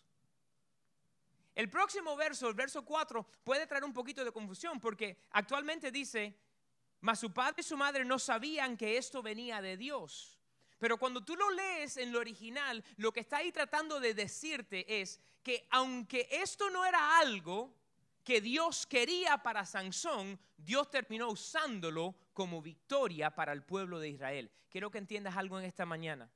El 1.56 1.70
próximo 1.70 2.16
verso, 2.16 2.48
el 2.48 2.54
verso 2.54 2.86
4, 2.86 3.26
puede 3.44 3.68
traer 3.68 3.84
un 3.84 3.92
poquito 3.92 4.24
de 4.24 4.32
confusión 4.32 4.80
porque 4.80 5.26
actualmente 5.32 5.92
dice, 5.92 6.34
mas 7.02 7.20
su 7.20 7.32
padre 7.32 7.62
y 7.62 7.64
su 7.64 7.78
madre 7.78 8.06
no 8.06 8.20
sabían 8.20 8.78
que 8.78 8.98
esto 8.98 9.22
venía 9.22 9.62
de 9.62 9.78
Dios. 9.78 10.40
Pero 10.80 10.98
cuando 10.98 11.24
tú 11.24 11.36
lo 11.36 11.52
lees 11.52 11.98
en 11.98 12.12
lo 12.12 12.20
original, 12.20 12.84
lo 12.98 13.12
que 13.12 13.20
está 13.20 13.38
ahí 13.38 13.52
tratando 13.52 14.00
de 14.00 14.14
decirte 14.14 15.02
es 15.02 15.20
que 15.44 15.68
aunque 15.72 16.28
esto 16.32 16.70
no 16.70 16.86
era 16.86 17.20
algo 17.20 17.76
que 18.24 18.42
Dios 18.42 18.86
quería 18.86 19.40
para 19.44 19.66
Sansón, 19.66 20.40
Dios 20.58 20.90
terminó 20.90 21.30
usándolo 21.30 22.16
como 22.34 22.62
victoria 22.62 23.36
para 23.36 23.52
el 23.52 23.64
pueblo 23.64 24.00
de 24.00 24.10
Israel. 24.10 24.52
Quiero 24.70 24.90
que 24.90 25.00
entiendas 25.00 25.36
algo 25.36 25.60
en 25.60 25.66
esta 25.66 25.86
mañana. 25.86 26.30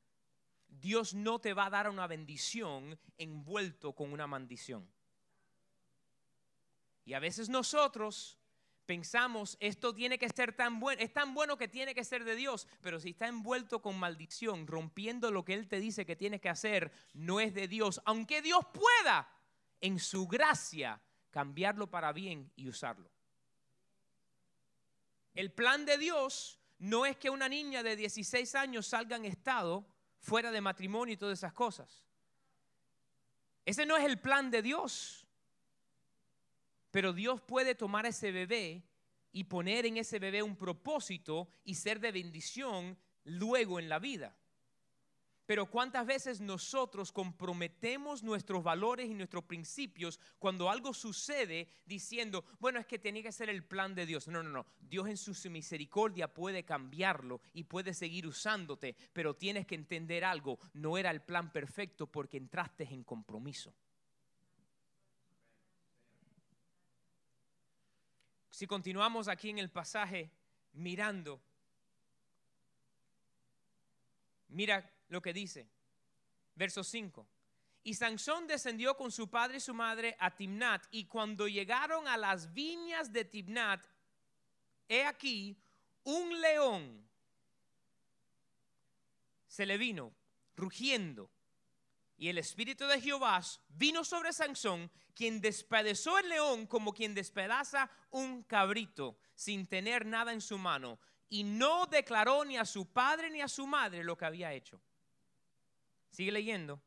Dios 0.67 1.13
no 1.13 1.39
te 1.39 1.53
va 1.53 1.67
a 1.67 1.69
dar 1.69 1.89
una 1.89 2.07
bendición 2.07 2.99
envuelto 3.17 3.93
con 3.93 4.11
una 4.11 4.27
maldición. 4.27 4.89
Y 7.05 7.13
a 7.13 7.19
veces 7.19 7.47
nosotros 7.47 8.37
pensamos, 8.85 9.57
esto 9.59 9.93
tiene 9.93 10.17
que 10.17 10.29
ser 10.29 10.55
tan 10.55 10.79
bueno, 10.79 11.01
es 11.01 11.13
tan 11.13 11.33
bueno 11.33 11.57
que 11.57 11.67
tiene 11.67 11.95
que 11.95 12.03
ser 12.03 12.23
de 12.23 12.35
Dios, 12.35 12.67
pero 12.81 12.99
si 12.99 13.11
está 13.11 13.27
envuelto 13.27 13.81
con 13.81 13.97
maldición, 13.97 14.67
rompiendo 14.67 15.31
lo 15.31 15.45
que 15.45 15.53
Él 15.53 15.67
te 15.67 15.79
dice 15.79 16.05
que 16.05 16.15
tienes 16.15 16.41
que 16.41 16.49
hacer, 16.49 16.91
no 17.13 17.39
es 17.39 17.53
de 17.53 17.67
Dios, 17.67 18.01
aunque 18.05 18.41
Dios 18.41 18.65
pueda, 18.73 19.29
en 19.81 19.99
su 19.99 20.27
gracia, 20.27 21.01
cambiarlo 21.29 21.89
para 21.89 22.13
bien 22.13 22.51
y 22.55 22.67
usarlo. 22.67 23.09
El 25.33 25.51
plan 25.51 25.85
de 25.85 25.97
Dios 25.97 26.59
no 26.77 27.05
es 27.05 27.17
que 27.17 27.29
una 27.29 27.49
niña 27.49 27.81
de 27.81 27.95
16 27.95 28.55
años 28.55 28.87
salga 28.87 29.15
en 29.15 29.25
estado 29.25 29.85
fuera 30.19 30.51
de 30.51 30.61
matrimonio 30.61 31.13
y 31.13 31.17
todas 31.17 31.39
esas 31.39 31.53
cosas. 31.53 32.05
Ese 33.65 33.85
no 33.85 33.97
es 33.97 34.03
el 34.03 34.19
plan 34.19 34.51
de 34.51 34.61
Dios. 34.61 35.22
Pero 36.93 37.11
Dios 37.11 37.41
puede 37.41 37.73
tomar 37.73 38.05
ese 38.05 38.31
bebé 38.31 38.83
y 39.31 39.45
poner 39.45 39.87
en 39.87 39.97
ese 39.97 40.19
bebé 40.19 40.43
un 40.43 40.55
propósito 40.55 41.49
y 41.65 41.73
ser 41.73 41.99
de 41.99 42.11
bendición 42.11 42.95
luego 43.23 43.79
en 43.79 43.89
la 43.89 43.97
vida. 43.97 44.37
Pero 45.47 45.65
cuántas 45.71 46.05
veces 46.05 46.39
nosotros 46.39 47.11
comprometemos 47.11 48.21
nuestros 48.21 48.63
valores 48.63 49.09
y 49.09 49.15
nuestros 49.15 49.43
principios 49.43 50.19
cuando 50.37 50.69
algo 50.69 50.93
sucede 50.93 51.67
diciendo, 51.87 52.45
bueno, 52.59 52.79
es 52.79 52.85
que 52.85 52.99
tenía 52.99 53.23
que 53.23 53.31
ser 53.31 53.49
el 53.49 53.63
plan 53.63 53.95
de 53.95 54.05
Dios. 54.05 54.27
No, 54.27 54.43
no, 54.43 54.51
no. 54.51 54.67
Dios 54.79 55.07
en 55.07 55.17
su 55.17 55.33
misericordia 55.49 56.31
puede 56.31 56.63
cambiarlo 56.63 57.41
y 57.53 57.63
puede 57.63 57.95
seguir 57.95 58.27
usándote, 58.27 58.95
pero 59.13 59.35
tienes 59.35 59.65
que 59.65 59.73
entender 59.73 60.23
algo, 60.23 60.59
no 60.73 60.95
era 60.99 61.09
el 61.09 61.23
plan 61.23 61.51
perfecto 61.51 62.05
porque 62.05 62.37
entraste 62.37 62.83
en 62.83 63.03
compromiso. 63.03 63.73
Si 68.63 68.67
continuamos 68.67 69.27
aquí 69.27 69.49
en 69.49 69.59
el 69.59 69.69
pasaje 69.69 70.31
mirando, 70.71 71.41
mira 74.47 74.89
lo 75.09 75.21
que 75.21 75.33
dice, 75.33 75.67
verso 76.55 76.81
5. 76.81 77.27
Y 77.83 77.93
Sansón 77.95 78.47
descendió 78.47 78.95
con 78.95 79.11
su 79.11 79.29
padre 79.29 79.57
y 79.57 79.59
su 79.59 79.73
madre 79.73 80.15
a 80.17 80.33
Timnat, 80.33 80.85
y 80.91 81.07
cuando 81.07 81.49
llegaron 81.49 82.07
a 82.07 82.15
las 82.15 82.53
viñas 82.53 83.11
de 83.11 83.25
Timnat, 83.25 83.85
he 84.87 85.03
aquí 85.03 85.57
un 86.05 86.39
león 86.39 87.05
se 89.45 89.65
le 89.65 89.77
vino 89.77 90.13
rugiendo 90.55 91.29
y 92.17 92.29
el 92.29 92.37
espíritu 92.37 92.85
de 92.85 93.01
Jehová 93.01 93.41
vino 93.69 94.03
sobre 94.03 94.33
Sansón, 94.33 94.91
quien 95.15 95.41
despedazó 95.41 96.17
el 96.19 96.29
león 96.29 96.67
como 96.67 96.93
quien 96.93 97.13
despedaza 97.13 97.89
un 98.11 98.43
cabrito 98.43 99.17
sin 99.35 99.67
tener 99.67 100.05
nada 100.05 100.31
en 100.31 100.41
su 100.41 100.57
mano. 100.57 100.99
Y 101.29 101.43
no 101.43 101.87
declaró 101.87 102.45
ni 102.45 102.57
a 102.57 102.65
su 102.65 102.85
padre 102.85 103.29
ni 103.29 103.41
a 103.41 103.47
su 103.47 103.65
madre 103.65 104.03
lo 104.03 104.17
que 104.17 104.25
había 104.25 104.53
hecho. 104.53 104.79
Sigue 106.11 106.31
leyendo. 106.31 106.81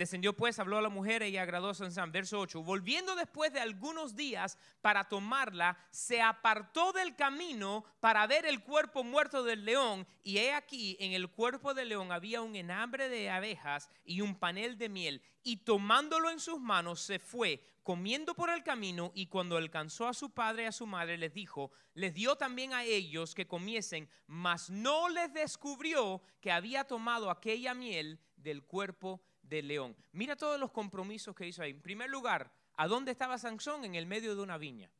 Descendió 0.00 0.34
pues, 0.34 0.58
habló 0.58 0.78
a 0.78 0.80
la 0.80 0.88
mujer 0.88 1.22
y 1.24 1.36
agradó 1.36 1.68
a 1.68 1.74
Sansón. 1.74 2.10
Verso 2.10 2.40
8. 2.40 2.62
Volviendo 2.62 3.14
después 3.14 3.52
de 3.52 3.60
algunos 3.60 4.16
días 4.16 4.56
para 4.80 5.10
tomarla, 5.10 5.76
se 5.90 6.22
apartó 6.22 6.94
del 6.94 7.14
camino 7.16 7.84
para 8.00 8.26
ver 8.26 8.46
el 8.46 8.62
cuerpo 8.62 9.04
muerto 9.04 9.42
del 9.42 9.66
león. 9.66 10.06
Y 10.22 10.38
he 10.38 10.54
aquí, 10.54 10.96
en 11.00 11.12
el 11.12 11.28
cuerpo 11.28 11.74
del 11.74 11.90
león 11.90 12.12
había 12.12 12.40
un 12.40 12.56
enambre 12.56 13.10
de 13.10 13.28
abejas 13.28 13.90
y 14.02 14.22
un 14.22 14.36
panel 14.36 14.78
de 14.78 14.88
miel. 14.88 15.22
Y 15.42 15.58
tomándolo 15.58 16.30
en 16.30 16.40
sus 16.40 16.58
manos, 16.58 17.02
se 17.02 17.18
fue 17.18 17.62
comiendo 17.82 18.34
por 18.34 18.48
el 18.48 18.62
camino. 18.62 19.12
Y 19.14 19.26
cuando 19.26 19.58
alcanzó 19.58 20.08
a 20.08 20.14
su 20.14 20.30
padre 20.30 20.62
y 20.62 20.66
a 20.68 20.72
su 20.72 20.86
madre, 20.86 21.18
les 21.18 21.34
dijo, 21.34 21.72
les 21.92 22.14
dio 22.14 22.36
también 22.36 22.72
a 22.72 22.84
ellos 22.84 23.34
que 23.34 23.46
comiesen, 23.46 24.08
mas 24.26 24.70
no 24.70 25.10
les 25.10 25.30
descubrió 25.34 26.22
que 26.40 26.52
había 26.52 26.84
tomado 26.84 27.30
aquella 27.30 27.74
miel 27.74 28.18
del 28.38 28.62
cuerpo 28.62 29.20
de 29.50 29.62
león. 29.62 29.96
Mira 30.12 30.36
todos 30.36 30.58
los 30.58 30.70
compromisos 30.70 31.34
que 31.34 31.46
hizo 31.46 31.62
ahí. 31.62 31.72
En 31.72 31.82
primer 31.82 32.08
lugar, 32.08 32.50
¿a 32.76 32.86
dónde 32.86 33.10
estaba 33.10 33.36
Sansón? 33.36 33.84
En 33.84 33.96
el 33.96 34.06
medio 34.06 34.34
de 34.34 34.42
una 34.42 34.56
viña. 34.56 34.90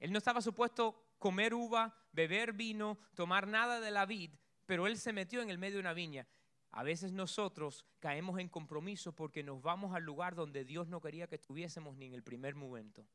Él 0.00 0.10
no 0.10 0.18
estaba 0.18 0.40
supuesto 0.40 1.14
comer 1.18 1.54
uva, 1.54 1.94
beber 2.12 2.54
vino, 2.54 2.98
tomar 3.14 3.46
nada 3.46 3.78
de 3.78 3.92
la 3.92 4.06
vid, 4.06 4.30
pero 4.66 4.88
él 4.88 4.98
se 4.98 5.12
metió 5.12 5.42
en 5.42 5.50
el 5.50 5.58
medio 5.58 5.74
de 5.74 5.80
una 5.80 5.92
viña. 5.92 6.26
A 6.72 6.82
veces 6.82 7.12
nosotros 7.12 7.84
caemos 8.00 8.40
en 8.40 8.48
compromiso 8.48 9.12
porque 9.12 9.42
nos 9.42 9.60
vamos 9.62 9.94
al 9.94 10.02
lugar 10.02 10.34
donde 10.34 10.64
Dios 10.64 10.88
no 10.88 11.00
quería 11.00 11.26
que 11.26 11.36
estuviésemos 11.36 11.96
ni 11.96 12.06
en 12.06 12.14
el 12.14 12.22
primer 12.22 12.54
momento. 12.54 13.06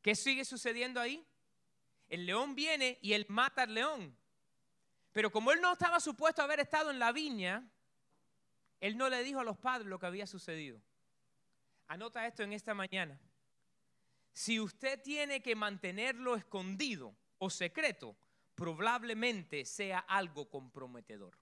¿Qué 0.00 0.14
sigue 0.14 0.44
sucediendo 0.44 1.00
ahí? 1.00 1.24
El 2.08 2.26
león 2.26 2.54
viene 2.54 2.98
y 3.02 3.12
él 3.12 3.26
mata 3.28 3.62
al 3.62 3.74
león. 3.74 4.16
Pero 5.14 5.30
como 5.30 5.52
él 5.52 5.60
no 5.60 5.72
estaba 5.72 6.00
supuesto 6.00 6.42
a 6.42 6.44
haber 6.44 6.58
estado 6.58 6.90
en 6.90 6.98
la 6.98 7.12
viña, 7.12 7.64
él 8.80 8.96
no 8.96 9.08
le 9.08 9.22
dijo 9.22 9.38
a 9.38 9.44
los 9.44 9.56
padres 9.56 9.86
lo 9.86 10.00
que 10.00 10.06
había 10.06 10.26
sucedido. 10.26 10.82
Anota 11.86 12.26
esto 12.26 12.42
en 12.42 12.52
esta 12.52 12.74
mañana. 12.74 13.16
Si 14.32 14.58
usted 14.58 15.00
tiene 15.00 15.40
que 15.40 15.54
mantenerlo 15.54 16.34
escondido 16.34 17.14
o 17.38 17.48
secreto, 17.48 18.16
probablemente 18.56 19.64
sea 19.64 20.00
algo 20.00 20.50
comprometedor. 20.50 21.38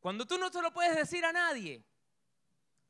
Cuando 0.00 0.26
tú 0.26 0.36
no 0.36 0.50
te 0.50 0.60
lo 0.60 0.70
puedes 0.74 0.94
decir 0.94 1.24
a 1.24 1.32
nadie, 1.32 1.82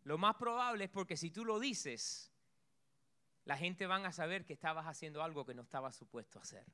lo 0.03 0.19
más 0.19 0.35
probable 0.35 0.87
es 0.87 0.91
porque 0.91 1.17
si 1.17 1.31
tú 1.31 1.45
lo 1.45 1.61
dices, 1.61 2.33
la 3.45 3.57
gente 3.57 3.87
van 3.87 4.07
a 4.07 4.13
saber 4.13 4.45
que 4.45 4.55
estabas 4.55 4.87
haciendo 4.87 5.23
algo 5.23 5.47
que 5.47 5.55
no 5.55 5.63
estabas 5.63 5.95
supuesto 5.95 6.41
a 6.41 6.43
hacer. 6.43 6.67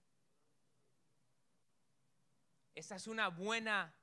Esa 2.74 2.96
es 2.96 3.06
una 3.06 3.28
buena 3.28 3.94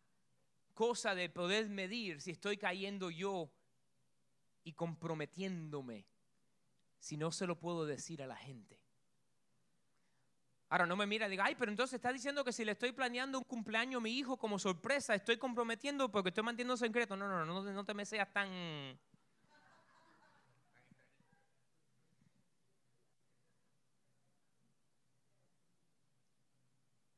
cosa 0.73 1.13
de 1.13 1.29
poder 1.29 1.69
medir 1.69 2.21
si 2.21 2.31
estoy 2.31 2.57
cayendo 2.57 3.09
yo 3.09 3.51
y 4.63 4.73
comprometiéndome, 4.73 6.05
si 6.99 7.17
no 7.17 7.31
se 7.31 7.47
lo 7.47 7.59
puedo 7.59 7.85
decir 7.85 8.23
a 8.23 8.27
la 8.27 8.35
gente. 8.35 8.79
Ahora 10.69 10.85
no 10.85 10.95
me 10.95 11.05
mira 11.05 11.27
y 11.27 11.31
diga, 11.31 11.43
ay, 11.43 11.55
pero 11.55 11.69
entonces 11.69 11.95
está 11.95 12.13
diciendo 12.13 12.45
que 12.45 12.53
si 12.53 12.63
le 12.63 12.71
estoy 12.71 12.93
planeando 12.93 13.37
un 13.37 13.43
cumpleaños 13.43 13.99
a 13.99 14.01
mi 14.01 14.17
hijo 14.17 14.37
como 14.37 14.57
sorpresa, 14.57 15.13
estoy 15.13 15.35
comprometiendo 15.35 16.09
porque 16.09 16.29
estoy 16.29 16.45
manteniendo 16.45 16.77
secreto. 16.77 17.17
No, 17.17 17.27
no, 17.27 17.45
no, 17.45 17.61
no, 17.61 17.73
no 17.73 17.85
te 17.85 17.93
me 17.93 18.05
seas 18.05 18.31
tan... 18.31 18.97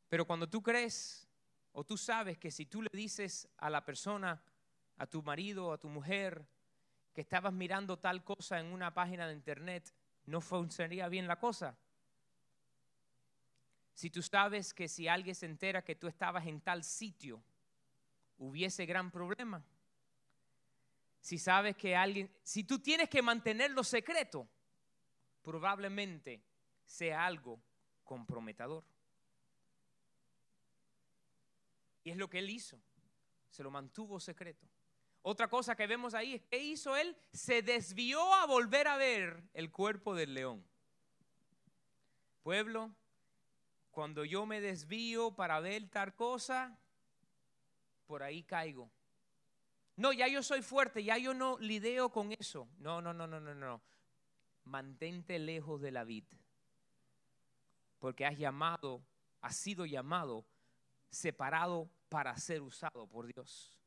Pero 0.09 0.25
cuando 0.25 0.49
tú 0.49 0.63
crees 0.63 1.22
o 1.73 1.83
tú 1.83 1.97
sabes 1.97 2.37
que 2.37 2.51
si 2.51 2.65
tú 2.65 2.81
le 2.81 2.89
dices 2.93 3.47
a 3.57 3.69
la 3.69 3.83
persona, 3.83 4.41
a 4.97 5.07
tu 5.07 5.21
marido, 5.23 5.73
a 5.73 5.77
tu 5.77 5.89
mujer, 5.89 6.45
que 7.13 7.21
estabas 7.21 7.53
mirando 7.53 7.97
tal 7.97 8.23
cosa 8.23 8.59
en 8.59 8.67
una 8.67 8.93
página 8.93 9.27
de 9.27 9.33
internet, 9.33 9.93
no 10.25 10.39
funcionaría 10.39 11.07
bien 11.09 11.27
la 11.27 11.39
cosa. 11.39 11.75
Si 13.93 14.09
tú 14.09 14.21
sabes 14.21 14.73
que 14.73 14.87
si 14.87 15.07
alguien 15.07 15.35
se 15.35 15.45
entera 15.45 15.83
que 15.83 15.95
tú 15.95 16.07
estabas 16.07 16.45
en 16.47 16.61
tal 16.61 16.83
sitio, 16.83 17.43
hubiese 18.37 18.85
gran 18.85 19.11
problema. 19.11 19.63
Si 21.21 21.37
sabes 21.37 21.75
que 21.75 21.95
alguien, 21.95 22.31
si 22.43 22.63
tú 22.63 22.79
tienes 22.79 23.09
que 23.09 23.21
mantenerlo 23.21 23.83
secreto, 23.83 24.47
probablemente 25.41 26.43
sea 26.85 27.25
algo 27.25 27.59
comprometedor. 28.03 28.83
Y 32.03 32.11
es 32.11 32.17
lo 32.17 32.29
que 32.29 32.39
él 32.39 32.49
hizo. 32.49 32.79
Se 33.49 33.63
lo 33.63 33.71
mantuvo 33.71 34.19
secreto. 34.19 34.67
Otra 35.21 35.47
cosa 35.47 35.75
que 35.75 35.87
vemos 35.87 36.13
ahí 36.13 36.33
es 36.33 36.41
que 36.43 36.57
hizo 36.57 36.97
él, 36.97 37.15
se 37.31 37.61
desvió 37.61 38.33
a 38.33 38.45
volver 38.45 38.87
a 38.87 38.97
ver 38.97 39.41
el 39.53 39.71
cuerpo 39.71 40.15
del 40.15 40.33
león. 40.33 40.65
Pueblo, 42.43 42.93
cuando 43.91 44.25
yo 44.25 44.45
me 44.45 44.59
desvío 44.59 45.31
para 45.31 45.61
ver 45.61 45.87
tal 45.89 46.13
cosa, 46.13 46.77
por 48.05 48.21
ahí 48.21 48.43
caigo. 48.43 48.91
No, 49.95 50.11
ya 50.11 50.27
yo 50.27 50.43
soy 50.43 50.61
fuerte, 50.61 51.03
ya 51.03 51.17
yo 51.17 51.33
no 51.33 51.57
lideo 51.59 52.09
con 52.09 52.33
eso. 52.33 52.67
No, 52.79 53.01
no, 53.01 53.13
no, 53.13 53.27
no, 53.27 53.39
no, 53.39 53.53
no. 53.53 53.81
Mantente 54.65 55.39
lejos 55.39 55.79
de 55.79 55.91
la 55.91 56.03
vid. 56.03 56.25
Porque 57.99 58.25
has 58.25 58.37
llamado, 58.37 59.01
has 59.39 59.55
sido 59.55 59.85
llamado, 59.85 60.45
separado 61.13 61.89
para 62.09 62.35
ser 62.37 62.61
usado 62.61 63.07
por 63.07 63.27
Dios. 63.33 63.77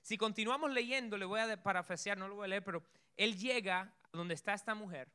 Si 0.00 0.18
continuamos 0.18 0.70
leyendo, 0.70 1.16
le 1.16 1.24
voy 1.24 1.40
a 1.40 1.62
parafrasear, 1.62 2.18
no 2.18 2.28
lo 2.28 2.36
voy 2.36 2.44
a 2.44 2.48
leer, 2.48 2.64
pero 2.64 2.84
él 3.16 3.38
llega 3.38 3.94
donde 4.12 4.34
está 4.34 4.52
esta 4.52 4.74
mujer 4.74 5.10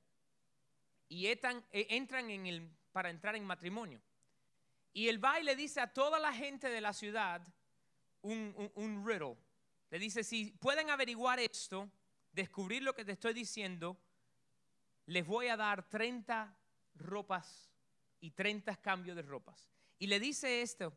y 1.08 1.28
e, 1.28 1.40
entran, 1.72 2.30
en 2.30 2.46
el, 2.46 2.70
para 2.92 3.10
entrar 3.10 3.36
en 3.36 3.44
matrimonio. 3.44 4.02
Y 4.94 5.08
él 5.08 5.24
va 5.24 5.40
y 5.40 5.44
le 5.44 5.56
dice 5.56 5.80
a 5.80 5.94
toda 5.94 6.20
la 6.20 6.34
gente 6.34 6.70
de 6.70 6.82
la 6.82 6.94
ciudad 6.94 7.42
un, 8.22 8.72
un, 8.76 9.06
riddle. 9.06 9.38
Le 9.92 10.00
dice, 10.00 10.24
si 10.24 10.52
pueden 10.52 10.90
averiguar 10.90 11.40
esto, 11.40 11.90
descubrir 12.32 12.84
lo 12.84 12.94
que 12.94 13.06
te 13.06 13.12
estoy 13.12 13.34
diciendo, 13.34 13.98
les 15.06 15.26
voy 15.26 15.48
a 15.48 15.58
dar 15.58 15.88
30 15.88 16.56
ropas 16.96 17.72
y 18.20 18.32
30 18.32 18.76
cambios 18.78 19.16
de 19.16 19.22
ropas. 19.22 19.70
Y 19.98 20.08
le 20.08 20.20
dice 20.20 20.62
esto, 20.62 20.96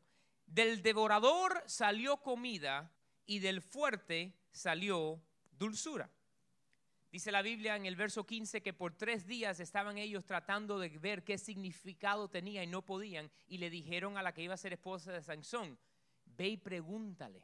del 0.52 0.82
devorador 0.82 1.62
salió 1.66 2.18
comida 2.18 2.92
y 3.24 3.38
del 3.38 3.62
fuerte 3.62 4.34
salió 4.50 5.18
dulzura. 5.52 6.10
Dice 7.10 7.32
la 7.32 7.40
Biblia 7.40 7.76
en 7.76 7.86
el 7.86 7.96
verso 7.96 8.26
15 8.26 8.62
que 8.62 8.74
por 8.74 8.94
tres 8.94 9.26
días 9.26 9.60
estaban 9.60 9.96
ellos 9.96 10.26
tratando 10.26 10.78
de 10.78 10.90
ver 10.90 11.24
qué 11.24 11.38
significado 11.38 12.28
tenía 12.28 12.62
y 12.62 12.66
no 12.66 12.82
podían. 12.82 13.30
Y 13.48 13.58
le 13.58 13.70
dijeron 13.70 14.18
a 14.18 14.22
la 14.22 14.32
que 14.32 14.42
iba 14.42 14.54
a 14.54 14.58
ser 14.58 14.74
esposa 14.74 15.12
de 15.12 15.22
Sansón, 15.22 15.78
ve 16.26 16.48
y 16.48 16.56
pregúntale. 16.58 17.42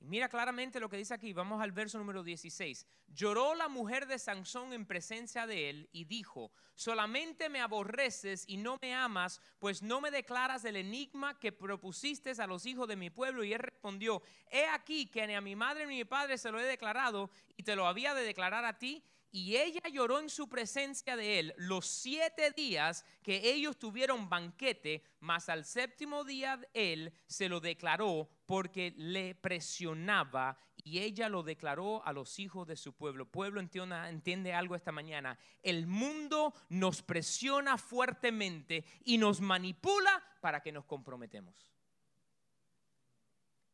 Mira 0.00 0.28
claramente 0.28 0.78
lo 0.78 0.88
que 0.88 0.98
dice 0.98 1.14
aquí, 1.14 1.32
vamos 1.32 1.60
al 1.60 1.72
verso 1.72 1.98
número 1.98 2.22
16. 2.22 2.86
Lloró 3.08 3.54
la 3.54 3.68
mujer 3.68 4.06
de 4.06 4.18
Sansón 4.18 4.72
en 4.72 4.86
presencia 4.86 5.46
de 5.46 5.70
él 5.70 5.88
y 5.90 6.04
dijo, 6.04 6.52
solamente 6.74 7.48
me 7.48 7.60
aborreces 7.60 8.44
y 8.46 8.58
no 8.58 8.78
me 8.82 8.94
amas, 8.94 9.40
pues 9.58 9.82
no 9.82 10.00
me 10.00 10.10
declaras 10.10 10.64
el 10.64 10.76
enigma 10.76 11.38
que 11.40 11.50
propusiste 11.50 12.30
a 12.30 12.46
los 12.46 12.66
hijos 12.66 12.86
de 12.88 12.96
mi 12.96 13.10
pueblo. 13.10 13.42
Y 13.42 13.54
él 13.54 13.58
respondió, 13.58 14.22
he 14.50 14.66
aquí 14.66 15.06
que 15.06 15.26
ni 15.26 15.34
a 15.34 15.40
mi 15.40 15.56
madre 15.56 15.86
ni 15.86 15.94
a 15.94 15.98
mi 15.98 16.04
padre 16.04 16.38
se 16.38 16.50
lo 16.50 16.60
he 16.60 16.64
declarado 16.64 17.30
y 17.56 17.62
te 17.62 17.74
lo 17.74 17.86
había 17.86 18.14
de 18.14 18.22
declarar 18.22 18.64
a 18.64 18.78
ti. 18.78 19.02
Y 19.36 19.58
ella 19.58 19.82
lloró 19.92 20.18
en 20.18 20.30
su 20.30 20.48
presencia 20.48 21.14
de 21.14 21.38
él 21.38 21.54
los 21.58 21.86
siete 21.86 22.52
días 22.52 23.04
que 23.22 23.52
ellos 23.52 23.76
tuvieron 23.76 24.30
banquete, 24.30 25.02
mas 25.20 25.50
al 25.50 25.66
séptimo 25.66 26.24
día 26.24 26.58
él 26.72 27.12
se 27.26 27.50
lo 27.50 27.60
declaró 27.60 28.30
porque 28.46 28.94
le 28.96 29.34
presionaba 29.34 30.56
y 30.82 31.00
ella 31.00 31.28
lo 31.28 31.42
declaró 31.42 32.02
a 32.06 32.14
los 32.14 32.38
hijos 32.38 32.66
de 32.66 32.76
su 32.76 32.94
pueblo. 32.94 33.30
Pueblo 33.30 33.60
entiende, 33.60 34.08
entiende 34.08 34.54
algo 34.54 34.74
esta 34.74 34.90
mañana. 34.90 35.38
El 35.62 35.86
mundo 35.86 36.54
nos 36.70 37.02
presiona 37.02 37.76
fuertemente 37.76 38.86
y 39.04 39.18
nos 39.18 39.42
manipula 39.42 40.24
para 40.40 40.62
que 40.62 40.72
nos 40.72 40.86
comprometemos. 40.86 41.70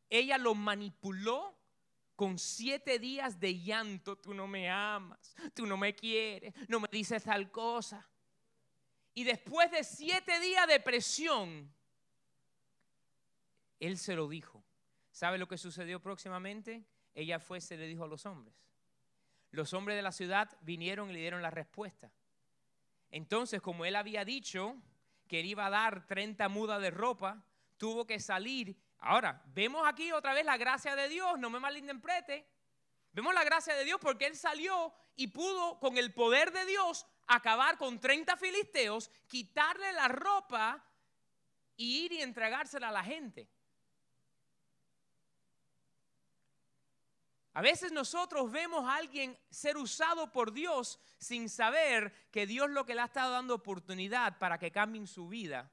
Ella 0.09 0.37
lo 0.37 0.55
manipuló 0.55 1.55
con 2.23 2.39
siete 2.39 2.99
días 2.99 3.37
de 3.37 3.59
llanto, 3.59 4.15
tú 4.15 4.33
no 4.33 4.47
me 4.47 4.69
amas, 4.69 5.35
tú 5.53 5.65
no 5.65 5.75
me 5.75 5.93
quieres, 5.93 6.53
no 6.69 6.79
me 6.79 6.87
dices 6.89 7.21
tal 7.21 7.51
cosa. 7.51 8.07
Y 9.13 9.25
después 9.25 9.69
de 9.71 9.83
siete 9.83 10.39
días 10.39 10.65
de 10.65 10.79
presión, 10.79 11.69
él 13.77 13.97
se 13.97 14.15
lo 14.15 14.29
dijo. 14.29 14.63
¿Sabe 15.11 15.37
lo 15.37 15.49
que 15.49 15.57
sucedió 15.57 16.01
próximamente? 16.01 16.85
Ella 17.13 17.41
fue, 17.41 17.59
se 17.59 17.75
le 17.75 17.87
dijo 17.87 18.05
a 18.05 18.07
los 18.07 18.25
hombres. 18.25 18.55
Los 19.51 19.73
hombres 19.73 19.97
de 19.97 20.01
la 20.01 20.13
ciudad 20.13 20.57
vinieron 20.61 21.09
y 21.09 21.13
le 21.15 21.19
dieron 21.19 21.41
la 21.41 21.51
respuesta. 21.51 22.09
Entonces, 23.11 23.61
como 23.61 23.83
él 23.83 23.97
había 23.97 24.23
dicho 24.23 24.77
que 25.27 25.41
él 25.41 25.47
iba 25.47 25.65
a 25.65 25.69
dar 25.69 26.07
30 26.07 26.47
mudas 26.47 26.81
de 26.81 26.89
ropa, 26.89 27.43
tuvo 27.75 28.07
que 28.07 28.21
salir 28.21 28.77
Ahora, 29.05 29.41
vemos 29.53 29.85
aquí 29.85 30.13
otra 30.13 30.33
vez 30.33 30.45
la 30.45 30.55
gracia 30.55 30.95
de 30.95 31.09
Dios, 31.09 31.37
no 31.37 31.49
me 31.49 31.59
malinterprete. 31.59 32.47
Vemos 33.11 33.33
la 33.33 33.43
gracia 33.43 33.75
de 33.75 33.83
Dios 33.83 33.99
porque 34.01 34.25
él 34.25 34.35
salió 34.37 34.93
y 35.17 35.27
pudo 35.27 35.77
con 35.79 35.97
el 35.97 36.13
poder 36.13 36.53
de 36.53 36.65
Dios 36.65 37.05
acabar 37.27 37.77
con 37.77 37.99
30 37.99 38.37
filisteos, 38.37 39.11
quitarle 39.27 39.91
la 39.91 40.07
ropa 40.07 40.81
y 41.75 42.05
ir 42.05 42.13
y 42.13 42.21
entregársela 42.21 42.89
a 42.89 42.93
la 42.93 43.03
gente. 43.03 43.49
A 47.55 47.61
veces 47.61 47.91
nosotros 47.91 48.49
vemos 48.51 48.87
a 48.87 48.95
alguien 48.95 49.37
ser 49.49 49.75
usado 49.75 50.31
por 50.31 50.53
Dios 50.53 50.97
sin 51.17 51.49
saber 51.49 52.29
que 52.31 52.47
Dios 52.47 52.69
lo 52.69 52.85
que 52.85 52.95
le 52.95 53.01
ha 53.01 53.05
estado 53.05 53.33
dando 53.33 53.53
oportunidad 53.53 54.39
para 54.39 54.57
que 54.57 54.71
cambien 54.71 55.07
su 55.07 55.27
vida 55.27 55.69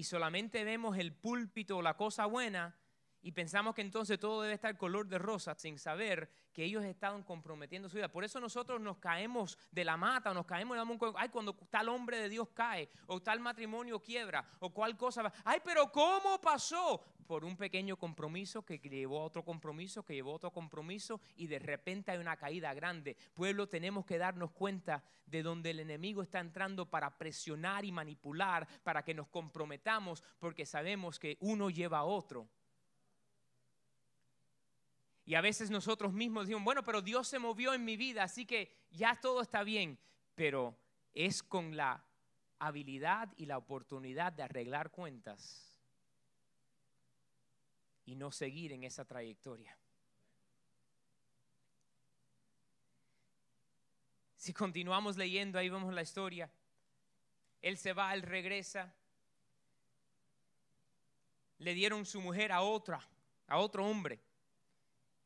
y 0.00 0.04
solamente 0.04 0.64
vemos 0.64 0.96
el 0.96 1.12
púlpito 1.12 1.76
o 1.76 1.82
la 1.82 1.98
cosa 1.98 2.24
buena 2.24 2.74
y 3.22 3.32
pensamos 3.32 3.74
que 3.74 3.82
entonces 3.82 4.18
todo 4.18 4.42
debe 4.42 4.54
estar 4.54 4.76
color 4.76 5.06
de 5.06 5.18
rosa 5.18 5.54
sin 5.54 5.78
saber 5.78 6.30
que 6.52 6.64
ellos 6.64 6.84
estaban 6.84 7.22
comprometiendo 7.22 7.88
su 7.88 7.96
vida. 7.96 8.10
Por 8.10 8.24
eso 8.24 8.40
nosotros 8.40 8.80
nos 8.80 8.98
caemos 8.98 9.58
de 9.70 9.84
la 9.84 9.96
mata 9.96 10.32
nos 10.34 10.46
caemos 10.46 10.76
de 10.76 10.84
la 10.84 11.14
ay, 11.16 11.28
cuando 11.28 11.54
tal 11.54 11.88
hombre 11.88 12.18
de 12.18 12.28
Dios 12.28 12.48
cae 12.50 12.88
o 13.06 13.20
tal 13.20 13.40
matrimonio 13.40 14.00
quiebra 14.00 14.44
o 14.60 14.70
cual 14.70 14.96
cosa. 14.96 15.32
Ay, 15.44 15.60
pero 15.64 15.90
¿cómo 15.90 16.40
pasó? 16.40 17.02
Por 17.26 17.44
un 17.44 17.56
pequeño 17.56 17.96
compromiso 17.96 18.64
que 18.64 18.78
llevó 18.78 19.20
a 19.20 19.24
otro 19.24 19.44
compromiso, 19.44 20.04
que 20.04 20.14
llevó 20.14 20.32
a 20.32 20.36
otro 20.36 20.50
compromiso 20.50 21.20
y 21.36 21.46
de 21.46 21.60
repente 21.60 22.10
hay 22.10 22.18
una 22.18 22.36
caída 22.36 22.74
grande. 22.74 23.16
Pueblo, 23.34 23.68
tenemos 23.68 24.04
que 24.04 24.18
darnos 24.18 24.50
cuenta 24.50 25.04
de 25.26 25.42
donde 25.44 25.70
el 25.70 25.80
enemigo 25.80 26.22
está 26.22 26.40
entrando 26.40 26.90
para 26.90 27.16
presionar 27.16 27.84
y 27.84 27.92
manipular, 27.92 28.66
para 28.82 29.04
que 29.04 29.14
nos 29.14 29.28
comprometamos, 29.28 30.24
porque 30.40 30.66
sabemos 30.66 31.20
que 31.20 31.38
uno 31.40 31.70
lleva 31.70 31.98
a 31.98 32.04
otro 32.04 32.48
y 35.24 35.34
a 35.34 35.40
veces 35.40 35.70
nosotros 35.70 36.12
mismos 36.12 36.46
decimos, 36.46 36.64
bueno, 36.64 36.82
pero 36.82 37.02
Dios 37.02 37.28
se 37.28 37.38
movió 37.38 37.74
en 37.74 37.84
mi 37.84 37.96
vida, 37.96 38.24
así 38.24 38.46
que 38.46 38.72
ya 38.90 39.18
todo 39.20 39.42
está 39.42 39.62
bien. 39.62 39.98
Pero 40.34 40.76
es 41.14 41.42
con 41.42 41.76
la 41.76 42.02
habilidad 42.58 43.32
y 43.36 43.46
la 43.46 43.58
oportunidad 43.58 44.32
de 44.32 44.42
arreglar 44.42 44.90
cuentas 44.90 45.78
y 48.06 48.14
no 48.14 48.32
seguir 48.32 48.72
en 48.72 48.84
esa 48.84 49.04
trayectoria. 49.04 49.76
Si 54.36 54.54
continuamos 54.54 55.16
leyendo, 55.16 55.58
ahí 55.58 55.68
vemos 55.68 55.92
la 55.92 56.02
historia. 56.02 56.50
Él 57.60 57.76
se 57.76 57.92
va, 57.92 58.14
él 58.14 58.22
regresa. 58.22 58.92
Le 61.58 61.74
dieron 61.74 62.06
su 62.06 62.22
mujer 62.22 62.50
a 62.50 62.62
otra, 62.62 63.06
a 63.46 63.58
otro 63.58 63.86
hombre. 63.86 64.18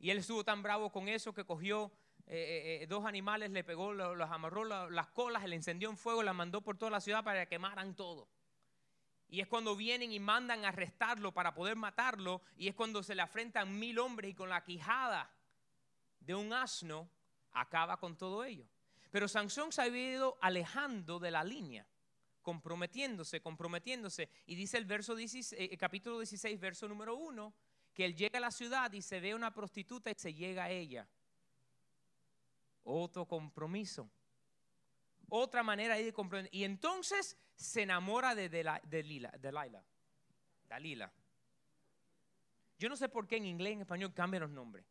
Y 0.04 0.10
él 0.10 0.18
estuvo 0.18 0.44
tan 0.44 0.62
bravo 0.62 0.92
con 0.92 1.08
eso 1.08 1.32
que 1.32 1.46
cogió 1.46 1.90
eh, 2.26 2.36
eh, 2.36 2.82
eh, 2.82 2.86
dos 2.86 3.06
animales, 3.06 3.50
le 3.50 3.64
pegó, 3.64 3.94
los, 3.94 4.30
amarró 4.30 4.62
las 4.90 5.08
colas, 5.08 5.42
le 5.48 5.56
encendió 5.56 5.88
en 5.88 5.96
fuego, 5.96 6.22
la 6.22 6.34
mandó 6.34 6.60
por 6.60 6.76
toda 6.76 6.90
la 6.90 7.00
ciudad 7.00 7.24
para 7.24 7.40
que 7.40 7.54
quemaran 7.54 7.96
todo. 7.96 8.28
Y 9.30 9.40
es 9.40 9.48
cuando 9.48 9.74
vienen 9.74 10.12
y 10.12 10.20
mandan 10.20 10.66
a 10.66 10.68
arrestarlo 10.68 11.32
para 11.32 11.54
poder 11.54 11.76
matarlo. 11.76 12.42
Y 12.58 12.68
es 12.68 12.74
cuando 12.74 13.02
se 13.02 13.14
le 13.14 13.22
afrentan 13.22 13.78
mil 13.78 13.98
hombres 13.98 14.32
y 14.32 14.34
con 14.34 14.50
la 14.50 14.62
quijada 14.62 15.30
de 16.20 16.34
un 16.34 16.52
asno 16.52 17.08
acaba 17.52 17.96
con 17.98 18.14
todo 18.18 18.44
ello. 18.44 18.66
Pero 19.10 19.26
Sansón 19.26 19.72
se 19.72 19.80
había 19.80 20.10
ido 20.10 20.38
alejando 20.42 21.18
de 21.18 21.30
la 21.30 21.42
línea, 21.44 21.86
comprometiéndose, 22.42 23.40
comprometiéndose. 23.40 24.28
Y 24.44 24.54
dice 24.54 24.76
el 24.76 24.84
verso 24.84 25.14
16, 25.14 25.78
capítulo 25.78 26.18
16, 26.18 26.60
verso 26.60 26.88
número 26.88 27.16
1, 27.16 27.54
que 27.94 28.04
él 28.04 28.16
llega 28.16 28.38
a 28.38 28.40
la 28.40 28.50
ciudad 28.50 28.92
y 28.92 29.00
se 29.00 29.20
ve 29.20 29.34
una 29.34 29.54
prostituta 29.54 30.10
y 30.10 30.14
se 30.16 30.34
llega 30.34 30.64
a 30.64 30.70
ella. 30.70 31.08
Otro 32.82 33.26
compromiso. 33.26 34.10
Otra 35.28 35.62
manera 35.62 35.94
de 35.94 36.12
comprometer. 36.12 36.54
Y 36.54 36.64
entonces 36.64 37.38
se 37.54 37.82
enamora 37.82 38.34
de, 38.34 38.48
de, 38.48 38.80
de, 38.82 39.02
Lila, 39.02 39.30
de 39.38 39.52
Laila. 39.52 39.82
Dalila. 40.68 41.12
Yo 42.78 42.88
no 42.88 42.96
sé 42.96 43.08
por 43.08 43.26
qué 43.26 43.36
en 43.36 43.46
inglés 43.46 43.70
y 43.70 43.74
en 43.74 43.80
español 43.82 44.12
cambian 44.12 44.42
los 44.42 44.50
nombres. 44.50 44.84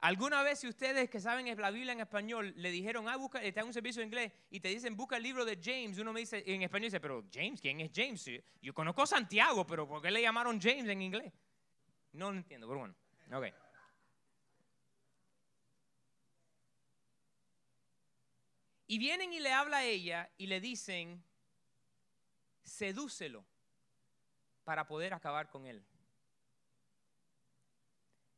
¿Alguna 0.00 0.42
vez 0.42 0.60
si 0.60 0.66
ustedes 0.66 1.10
que 1.10 1.20
saben 1.20 1.46
la 1.60 1.70
Biblia 1.70 1.92
en 1.92 2.00
español 2.00 2.54
le 2.56 2.70
dijeron, 2.70 3.06
ah, 3.06 3.16
busca, 3.16 3.42
está 3.42 3.60
en 3.60 3.66
un 3.66 3.74
servicio 3.74 4.00
en 4.00 4.08
inglés 4.08 4.32
y 4.50 4.58
te 4.58 4.68
dicen, 4.68 4.96
busca 4.96 5.18
el 5.18 5.22
libro 5.22 5.44
de 5.44 5.58
James? 5.62 5.98
Uno 5.98 6.14
me 6.14 6.20
dice, 6.20 6.42
en 6.46 6.62
español 6.62 6.86
dice, 6.86 7.00
pero 7.00 7.24
James, 7.30 7.60
¿quién 7.60 7.80
es 7.82 7.90
James? 7.94 8.30
Yo 8.62 8.72
conozco 8.72 9.02
a 9.02 9.06
Santiago, 9.06 9.66
pero 9.66 9.86
¿por 9.86 10.00
qué 10.00 10.10
le 10.10 10.22
llamaron 10.22 10.58
James 10.58 10.88
en 10.88 11.02
inglés? 11.02 11.34
No 12.12 12.32
lo 12.32 12.38
entiendo, 12.38 12.66
pero 12.66 12.80
bueno. 12.80 12.94
Ok. 13.30 13.54
Y 18.86 18.98
vienen 18.98 19.34
y 19.34 19.40
le 19.40 19.52
habla 19.52 19.78
a 19.78 19.84
ella 19.84 20.30
y 20.38 20.46
le 20.46 20.62
dicen, 20.62 21.22
sedúcelo 22.62 23.44
para 24.64 24.86
poder 24.86 25.12
acabar 25.12 25.50
con 25.50 25.66
él. 25.66 25.84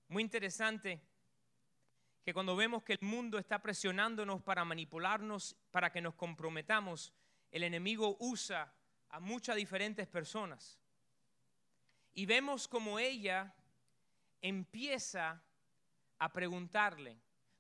Muy 0.09 0.25
interesante 0.25 1.01
que 2.25 2.33
cuando 2.33 2.55
vemos 2.55 2.83
que 2.83 2.93
el 2.95 3.03
mundo 3.03 3.39
está 3.39 3.61
presionándonos 3.61 4.43
para 4.43 4.65
manipularnos, 4.65 5.57
para 5.71 5.91
que 5.91 6.01
nos 6.01 6.15
comprometamos, 6.15 7.13
el 7.51 7.65
enemigo 7.65 8.17
usa 8.21 8.73
a 9.11 9.21
muchas 9.21 9.57
diferentes 9.57 10.07
personas. 10.07 10.79
Y 12.15 12.27
vemos 12.27 12.69
como 12.69 12.99
ella 12.99 13.55
empieza 14.41 15.43
a 16.19 16.33
preguntarle, 16.33 17.19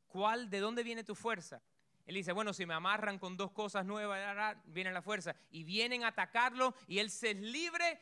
¿cuál, 0.09 0.49
de 0.49 0.61
dónde 0.61 0.83
viene 0.83 1.05
tu 1.05 1.15
fuerza? 1.15 1.63
Él 2.07 2.17
dice, 2.17 2.33
bueno, 2.33 2.53
si 2.53 2.67
me 2.67 2.75
amarran 2.75 3.19
con 3.19 3.37
dos 3.37 3.53
cosas 3.53 3.85
nuevas, 3.85 4.57
viene 4.67 4.93
la 4.93 5.03
fuerza. 5.03 5.35
Y 5.51 5.65
vienen 5.65 6.05
a 6.05 6.09
atacarlo 6.09 6.75
y 6.87 6.99
él 6.99 7.11
se 7.11 7.31
es 7.31 7.37
libre 7.37 8.01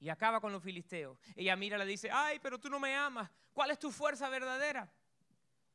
y 0.00 0.08
acaba 0.08 0.40
con 0.40 0.52
los 0.52 0.62
filisteos. 0.62 1.18
Ella 1.34 1.56
mira, 1.56 1.78
le 1.78 1.86
dice, 1.86 2.10
ay, 2.12 2.38
pero 2.40 2.58
tú 2.58 2.68
no 2.68 2.78
me 2.78 2.94
amas. 2.94 3.30
¿Cuál 3.52 3.70
es 3.70 3.78
tu 3.78 3.90
fuerza 3.90 4.28
verdadera? 4.28 4.92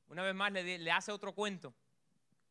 Una 0.10 0.24
vez 0.24 0.36
más 0.36 0.52
le, 0.52 0.92
hace 0.92 1.12
otro 1.12 1.34
cuento. 1.34 1.74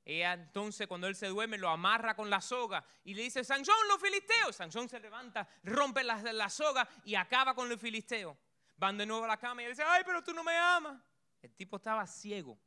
Ella 0.04 0.32
entonces 0.32 0.86
cuando 0.86 1.06
él 1.06 1.14
se 1.14 1.26
duerme 1.26 1.58
lo 1.58 1.68
amarra 1.68 2.14
con 2.16 2.30
la 2.30 2.40
soga 2.40 2.84
y 3.04 3.14
le 3.14 3.22
dice, 3.22 3.44
Sansón, 3.44 3.76
los 3.88 4.00
filisteos. 4.00 4.56
Sansón 4.56 4.88
se 4.88 5.00
levanta, 5.00 5.46
rompe 5.64 6.02
la, 6.02 6.22
la 6.32 6.48
soga 6.48 6.88
y 7.04 7.14
acaba 7.14 7.54
con 7.54 7.68
los 7.68 7.80
filisteos. 7.80 8.36
Van 8.76 8.96
de 8.96 9.04
nuevo 9.04 9.24
a 9.24 9.28
la 9.28 9.36
cama 9.36 9.62
y 9.62 9.64
él 9.66 9.72
dice, 9.72 9.82
ay, 9.84 10.02
pero 10.06 10.22
tú 10.22 10.32
no 10.32 10.44
me 10.44 10.56
amas. 10.56 11.00
El 11.42 11.52
tipo 11.52 11.76
estaba 11.76 12.06
ciego. 12.06 12.58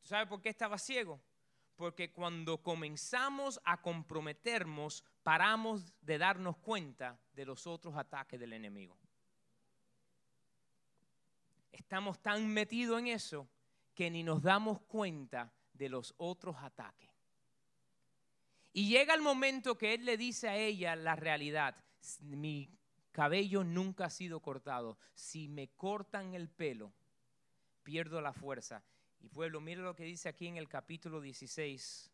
¿Tú 0.00 0.08
sabes 0.08 0.28
por 0.28 0.40
qué 0.40 0.48
estaba 0.48 0.78
ciego? 0.78 1.20
Porque 1.76 2.12
cuando 2.12 2.62
comenzamos 2.62 3.60
a 3.64 3.82
comprometernos, 3.82 5.04
paramos 5.22 5.92
de 6.00 6.18
darnos 6.18 6.56
cuenta 6.58 7.18
de 7.32 7.44
los 7.44 7.66
otros 7.66 7.96
ataques 7.96 8.38
del 8.38 8.52
enemigo. 8.52 8.96
Estamos 11.72 12.20
tan 12.20 12.46
metidos 12.48 13.00
en 13.00 13.08
eso 13.08 13.48
que 13.94 14.10
ni 14.10 14.22
nos 14.22 14.42
damos 14.42 14.80
cuenta 14.82 15.52
de 15.72 15.88
los 15.88 16.14
otros 16.18 16.56
ataques. 16.60 17.10
Y 18.72 18.88
llega 18.88 19.14
el 19.14 19.22
momento 19.22 19.76
que 19.76 19.94
él 19.94 20.04
le 20.04 20.16
dice 20.16 20.48
a 20.48 20.56
ella 20.56 20.96
la 20.96 21.16
realidad. 21.16 21.76
Mi 22.20 22.70
cabello 23.10 23.64
nunca 23.64 24.06
ha 24.06 24.10
sido 24.10 24.40
cortado. 24.40 24.98
Si 25.14 25.48
me 25.48 25.68
cortan 25.68 26.34
el 26.34 26.48
pelo, 26.48 26.92
pierdo 27.82 28.20
la 28.20 28.32
fuerza. 28.32 28.82
Y 29.20 29.28
pueblo, 29.28 29.60
mire 29.60 29.82
lo 29.82 29.94
que 29.94 30.04
dice 30.04 30.28
aquí 30.28 30.48
en 30.48 30.56
el 30.56 30.68
capítulo 30.68 31.20
16, 31.20 32.10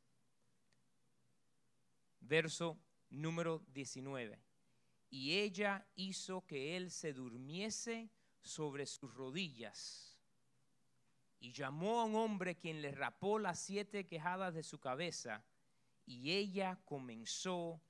verso 2.21 2.77
número 3.11 3.62
19. 3.73 4.38
Y 5.11 5.38
ella 5.38 5.87
hizo 5.94 6.44
que 6.47 6.77
él 6.77 6.90
se 6.90 7.12
durmiese 7.12 8.11
sobre 8.48 8.87
sus 8.87 9.14
rodillas 9.14 10.18
y 11.40 11.52
llamó 11.52 12.00
a 12.00 12.04
un 12.04 12.16
hombre 12.16 12.56
quien 12.56 12.82
le 12.82 12.90
rapó 12.90 13.38
las 13.38 13.61
siete 13.61 14.06
quejadas 14.06 14.54
de 14.54 14.62
su 14.62 14.80
cabeza 14.80 15.44
y 16.06 16.32
ella 16.32 16.80
comenzó 16.84 17.80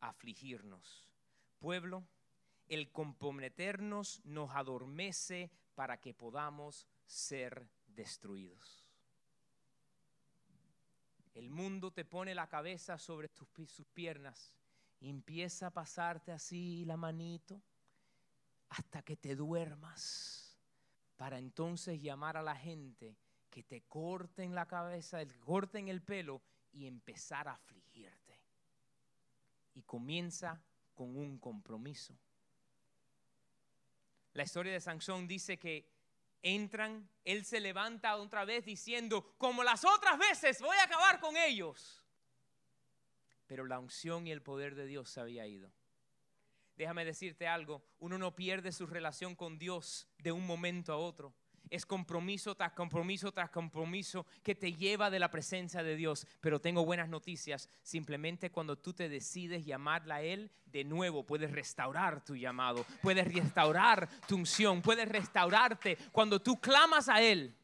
a 0.00 0.10
afligirnos. 0.10 1.08
Pueblo, 1.58 2.04
el 2.68 2.92
comprometernos 2.92 4.20
nos 4.24 4.50
adormece 4.50 5.50
para 5.74 6.00
que 6.00 6.14
podamos 6.14 6.86
ser 7.06 7.68
destruidos. 7.86 8.84
El 11.34 11.50
mundo 11.50 11.90
te 11.90 12.04
pone 12.04 12.34
la 12.34 12.48
cabeza 12.48 12.98
sobre 12.98 13.28
tus, 13.28 13.48
sus 13.70 13.86
piernas 13.88 14.52
y 15.00 15.08
empieza 15.08 15.68
a 15.68 15.70
pasarte 15.70 16.30
así 16.30 16.84
la 16.84 16.96
manito 16.96 17.62
hasta 18.72 19.02
que 19.02 19.16
te 19.16 19.36
duermas, 19.36 20.56
para 21.16 21.38
entonces 21.38 22.00
llamar 22.00 22.38
a 22.38 22.42
la 22.42 22.56
gente 22.56 23.18
que 23.50 23.62
te 23.62 23.82
corten 23.82 24.54
la 24.54 24.66
cabeza, 24.66 25.18
corten 25.40 25.88
el 25.88 26.00
pelo 26.00 26.40
y 26.72 26.86
empezar 26.86 27.48
a 27.48 27.52
afligirte. 27.52 28.40
Y 29.74 29.82
comienza 29.82 30.62
con 30.94 31.16
un 31.16 31.38
compromiso. 31.38 32.18
La 34.32 34.44
historia 34.44 34.72
de 34.72 34.80
Sansón 34.80 35.28
dice 35.28 35.58
que 35.58 35.86
entran, 36.40 37.06
él 37.24 37.44
se 37.44 37.60
levanta 37.60 38.16
otra 38.16 38.46
vez 38.46 38.64
diciendo, 38.64 39.34
como 39.36 39.62
las 39.62 39.84
otras 39.84 40.18
veces, 40.18 40.62
voy 40.62 40.78
a 40.78 40.84
acabar 40.84 41.20
con 41.20 41.36
ellos. 41.36 42.02
Pero 43.46 43.66
la 43.66 43.78
unción 43.78 44.26
y 44.26 44.30
el 44.30 44.40
poder 44.40 44.74
de 44.74 44.86
Dios 44.86 45.10
se 45.10 45.20
había 45.20 45.46
ido 45.46 45.70
déjame 46.76 47.04
decirte 47.04 47.46
algo, 47.46 47.82
uno 47.98 48.18
no 48.18 48.34
pierde 48.34 48.72
su 48.72 48.86
relación 48.86 49.34
con 49.34 49.58
Dios 49.58 50.08
de 50.18 50.32
un 50.32 50.46
momento 50.46 50.92
a 50.92 50.96
otro. 50.96 51.34
Es 51.72 51.86
compromiso 51.86 52.54
tras 52.54 52.72
compromiso 52.72 53.32
tras 53.32 53.48
compromiso 53.48 54.26
que 54.42 54.54
te 54.54 54.74
lleva 54.74 55.08
de 55.08 55.18
la 55.18 55.30
presencia 55.30 55.82
de 55.82 55.96
Dios. 55.96 56.26
Pero 56.42 56.60
tengo 56.60 56.84
buenas 56.84 57.08
noticias. 57.08 57.70
Simplemente 57.82 58.50
cuando 58.50 58.76
tú 58.76 58.92
te 58.92 59.08
decides 59.08 59.64
llamarla 59.64 60.16
a 60.16 60.22
Él, 60.22 60.50
de 60.66 60.84
nuevo 60.84 61.24
puedes 61.24 61.50
restaurar 61.50 62.22
tu 62.22 62.36
llamado, 62.36 62.84
puedes 63.00 63.32
restaurar 63.32 64.06
tu 64.28 64.36
unción, 64.36 64.82
puedes 64.82 65.08
restaurarte. 65.08 65.96
Cuando 66.12 66.42
tú 66.42 66.60
clamas 66.60 67.08
a 67.08 67.22
Él, 67.22 67.56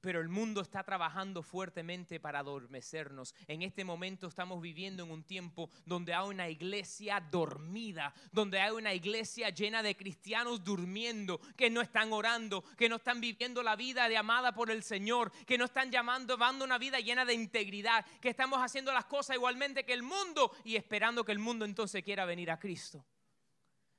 pero 0.00 0.20
el 0.20 0.28
mundo 0.28 0.60
está 0.60 0.82
trabajando 0.82 1.42
fuertemente 1.42 2.20
para 2.20 2.40
adormecernos. 2.40 3.34
En 3.46 3.62
este 3.62 3.84
momento 3.84 4.28
estamos 4.28 4.60
viviendo 4.60 5.04
en 5.04 5.10
un 5.10 5.24
tiempo 5.24 5.70
donde 5.84 6.14
hay 6.14 6.28
una 6.28 6.48
iglesia 6.48 7.20
dormida, 7.20 8.14
donde 8.32 8.60
hay 8.60 8.70
una 8.70 8.94
iglesia 8.94 9.50
llena 9.50 9.82
de 9.82 9.96
cristianos 9.96 10.64
durmiendo, 10.64 11.40
que 11.56 11.70
no 11.70 11.80
están 11.80 12.12
orando, 12.12 12.62
que 12.76 12.88
no 12.88 12.96
están 12.96 13.20
viviendo 13.20 13.62
la 13.62 13.76
vida 13.76 14.08
de 14.08 14.16
amada 14.16 14.52
por 14.52 14.70
el 14.70 14.82
Señor, 14.82 15.30
que 15.46 15.58
no 15.58 15.66
están 15.66 15.90
llamando, 15.90 16.36
dando 16.36 16.64
una 16.64 16.78
vida 16.78 17.00
llena 17.00 17.24
de 17.24 17.34
integridad, 17.34 18.04
que 18.20 18.30
estamos 18.30 18.60
haciendo 18.60 18.92
las 18.92 19.04
cosas 19.04 19.36
igualmente 19.36 19.84
que 19.84 19.92
el 19.92 20.02
mundo 20.02 20.52
y 20.64 20.76
esperando 20.76 21.24
que 21.24 21.32
el 21.32 21.38
mundo 21.38 21.64
entonces 21.64 22.02
quiera 22.02 22.24
venir 22.24 22.50
a 22.50 22.58
Cristo. 22.58 23.04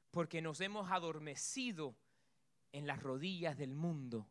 Porque 0.10 0.42
nos 0.42 0.60
hemos 0.62 0.92
adormecido 0.92 1.96
en 2.72 2.88
las 2.88 3.02
rodillas 3.02 3.58
del 3.58 3.74
mundo 3.74 4.31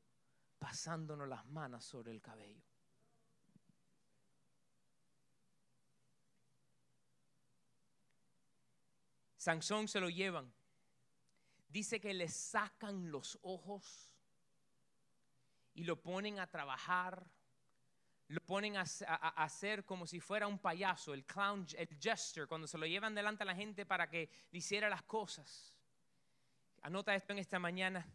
pasándonos 0.61 1.27
las 1.27 1.45
manos 1.47 1.85
sobre 1.85 2.13
el 2.13 2.21
cabello. 2.21 2.63
Sansón 9.37 9.89
se 9.89 10.01
lo 10.01 10.11
llevan. 10.11 10.53
Dice 11.71 11.99
que 11.99 12.13
le 12.13 12.29
sacan 12.29 13.11
los 13.11 13.39
ojos 13.43 14.13
y 15.75 15.85
lo 15.85 16.01
ponen 16.01 16.39
a 16.39 16.47
trabajar. 16.47 17.27
Lo 18.29 18.41
ponen 18.43 18.77
a, 18.77 18.83
hacer 18.83 19.85
como 19.87 20.07
si 20.07 20.21
fuera 20.21 20.47
un 20.47 20.59
payaso, 20.59 21.15
el 21.15 21.25
clown, 21.25 21.67
el 21.77 21.89
jester, 21.99 22.47
cuando 22.47 22.69
se 22.69 22.79
lo 22.79 22.87
llevan 22.87 23.15
delante 23.15 23.43
a 23.43 23.47
la 23.47 23.57
gente 23.57 23.87
para 23.87 24.09
que 24.09 24.31
le 24.53 24.59
hiciera 24.59 24.91
las 24.91 25.03
cosas. 25.05 25.75
Anota 26.83 27.15
esto 27.15 27.33
en 27.33 27.39
esta 27.39 27.59
mañana 27.59 28.07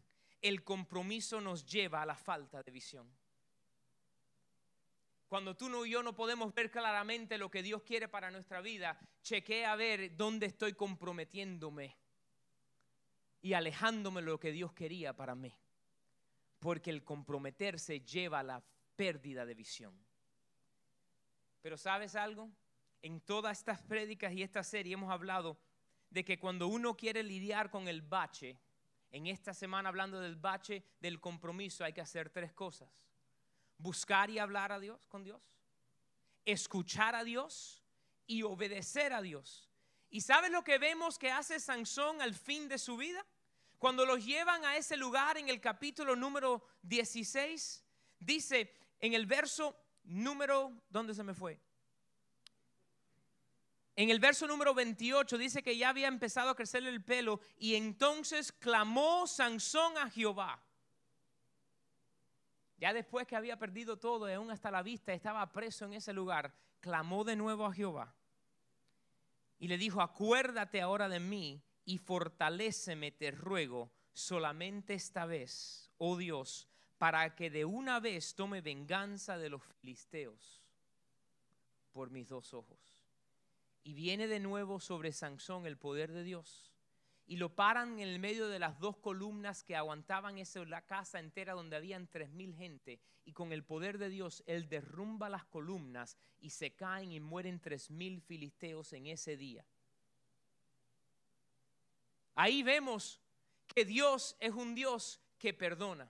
el 0.47 0.63
compromiso 0.63 1.41
nos 1.41 1.65
lleva 1.65 2.03
a 2.03 2.05
la 2.05 2.15
falta 2.15 2.61
de 2.61 2.71
visión. 2.71 3.09
Cuando 5.27 5.57
tú 5.57 5.83
y 5.83 5.89
yo 5.89 6.03
no 6.03 6.13
podemos 6.13 6.53
ver 6.53 6.69
claramente 6.69 7.39
lo 7.39 7.49
que 7.49 7.63
Dios 7.63 7.81
quiere 7.81 8.07
para 8.07 8.29
nuestra 8.29 8.61
vida, 8.61 8.99
chequea 9.23 9.71
a 9.71 9.75
ver 9.75 10.15
dónde 10.15 10.45
estoy 10.45 10.73
comprometiéndome 10.73 11.97
y 13.41 13.53
alejándome 13.53 14.21
de 14.21 14.27
lo 14.27 14.39
que 14.39 14.51
Dios 14.51 14.71
quería 14.73 15.15
para 15.15 15.33
mí. 15.33 15.51
Porque 16.59 16.91
el 16.91 17.03
comprometerse 17.03 18.01
lleva 18.01 18.39
a 18.39 18.43
la 18.43 18.63
pérdida 18.95 19.47
de 19.47 19.55
visión. 19.55 19.99
Pero 21.63 21.75
¿sabes 21.75 22.15
algo? 22.15 22.51
En 23.01 23.19
todas 23.19 23.57
estas 23.57 23.81
prédicas 23.81 24.31
y 24.31 24.43
esta 24.43 24.61
serie 24.61 24.93
hemos 24.93 25.11
hablado 25.11 25.57
de 26.11 26.23
que 26.23 26.37
cuando 26.37 26.67
uno 26.67 26.95
quiere 26.95 27.23
lidiar 27.23 27.71
con 27.71 27.87
el 27.87 28.03
bache, 28.03 28.59
en 29.15 29.27
esta 29.27 29.53
semana 29.53 29.87
hablando 29.87 30.19
del 30.19 30.35
bache 30.35 30.83
del 30.99 31.21
compromiso 31.21 31.85
hay 31.85 31.93
que 31.93 32.01
hacer 32.01 32.29
tres 32.29 32.51
cosas. 32.51 32.89
Buscar 33.77 34.29
y 34.29 34.39
hablar 34.39 34.73
a 34.73 34.79
Dios 34.79 35.07
con 35.07 35.23
Dios, 35.23 35.41
escuchar 36.43 37.15
a 37.15 37.23
Dios 37.23 37.81
y 38.27 38.43
obedecer 38.43 39.13
a 39.13 39.21
Dios. 39.21 39.69
¿Y 40.09 40.19
sabes 40.19 40.51
lo 40.51 40.65
que 40.65 40.79
vemos 40.79 41.17
que 41.17 41.31
hace 41.31 41.61
Sansón 41.61 42.21
al 42.21 42.33
fin 42.33 42.67
de 42.67 42.77
su 42.77 42.97
vida? 42.97 43.25
Cuando 43.79 44.05
los 44.05 44.25
llevan 44.25 44.65
a 44.65 44.75
ese 44.75 44.97
lugar 44.97 45.37
en 45.37 45.47
el 45.47 45.61
capítulo 45.61 46.17
número 46.17 46.67
16, 46.81 47.85
dice 48.19 48.75
en 48.99 49.13
el 49.13 49.25
verso 49.27 49.77
número, 50.03 50.73
¿dónde 50.89 51.13
se 51.13 51.23
me 51.23 51.33
fue? 51.33 51.57
En 53.95 54.09
el 54.09 54.19
verso 54.19 54.45
número 54.45 54.73
28 54.73 55.37
dice 55.37 55.63
que 55.63 55.77
ya 55.77 55.89
había 55.89 56.07
empezado 56.07 56.49
a 56.49 56.55
crecerle 56.55 56.89
el 56.89 57.03
pelo 57.03 57.39
y 57.57 57.75
entonces 57.75 58.51
clamó 58.51 59.25
Sansón 59.25 59.97
a 59.97 60.09
Jehová. 60.09 60.61
Ya 62.77 62.93
después 62.93 63.25
que 63.25 63.37
había 63.37 63.57
perdido 63.57 63.97
todo 63.97 64.29
y 64.29 64.33
aún 64.33 64.51
hasta 64.51 64.69
la 64.69 64.83
vista 64.83 65.13
estaba 65.13 65.49
preso 65.53 65.85
en 65.85 65.93
ese 65.93 66.11
lugar, 66.11 66.53
clamó 66.81 67.23
de 67.23 67.37
nuevo 67.37 67.65
a 67.65 67.73
Jehová 67.73 68.13
y 69.59 69.67
le 69.67 69.77
dijo, 69.77 70.01
acuérdate 70.01 70.81
ahora 70.81 71.07
de 71.07 71.19
mí 71.19 71.63
y 71.85 71.97
fortaléceme, 71.97 73.11
te 73.11 73.31
ruego, 73.31 73.91
solamente 74.13 74.93
esta 74.93 75.25
vez, 75.25 75.89
oh 75.97 76.17
Dios, 76.17 76.67
para 76.97 77.35
que 77.35 77.49
de 77.49 77.65
una 77.65 77.99
vez 77.99 78.35
tome 78.35 78.61
venganza 78.61 79.37
de 79.37 79.49
los 79.49 79.63
filisteos 79.63 80.61
por 81.93 82.09
mis 82.09 82.27
dos 82.27 82.53
ojos. 82.53 82.94
Y 83.85 83.93
viene 83.93 84.27
de 84.27 84.39
nuevo 84.39 84.79
sobre 84.79 85.13
Sansón 85.13 85.67
el 85.67 85.77
poder 85.77 86.11
de 86.11 86.23
Dios. 86.23 86.73
Y 87.27 87.37
lo 87.37 87.55
paran 87.55 87.99
en 87.99 88.09
el 88.09 88.19
medio 88.19 88.49
de 88.49 88.59
las 88.59 88.79
dos 88.79 88.97
columnas 88.97 89.63
que 89.63 89.75
aguantaban 89.75 90.39
esa 90.39 90.65
la 90.65 90.81
casa 90.81 91.19
entera 91.19 91.53
donde 91.53 91.75
habían 91.75 92.07
tres 92.07 92.31
mil 92.31 92.55
gente. 92.55 92.99
Y 93.25 93.31
con 93.33 93.51
el 93.51 93.63
poder 93.63 93.99
de 93.99 94.09
Dios, 94.09 94.43
él 94.47 94.67
derrumba 94.67 95.29
las 95.29 95.45
columnas 95.45 96.17
y 96.41 96.49
se 96.49 96.71
caen 96.71 97.11
y 97.11 97.19
mueren 97.19 97.59
tres 97.59 97.91
mil 97.91 98.21
filisteos 98.21 98.91
en 98.91 99.05
ese 99.05 99.37
día. 99.37 99.63
Ahí 102.33 102.63
vemos 102.63 103.21
que 103.67 103.85
Dios 103.85 104.35
es 104.39 104.53
un 104.53 104.73
Dios 104.73 105.21
que 105.37 105.53
perdona. 105.53 106.09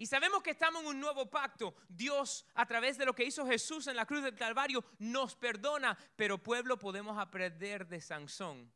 Y 0.00 0.06
sabemos 0.06 0.42
que 0.42 0.52
estamos 0.52 0.80
en 0.80 0.88
un 0.88 0.98
nuevo 0.98 1.28
pacto. 1.28 1.74
Dios, 1.86 2.46
a 2.54 2.64
través 2.64 2.96
de 2.96 3.04
lo 3.04 3.14
que 3.14 3.26
hizo 3.26 3.46
Jesús 3.46 3.86
en 3.86 3.96
la 3.96 4.06
cruz 4.06 4.22
del 4.22 4.34
Calvario, 4.34 4.82
nos 4.98 5.36
perdona. 5.36 5.94
Pero 6.16 6.42
pueblo 6.42 6.78
podemos 6.78 7.18
aprender 7.18 7.86
de 7.86 8.00
Sansón 8.00 8.72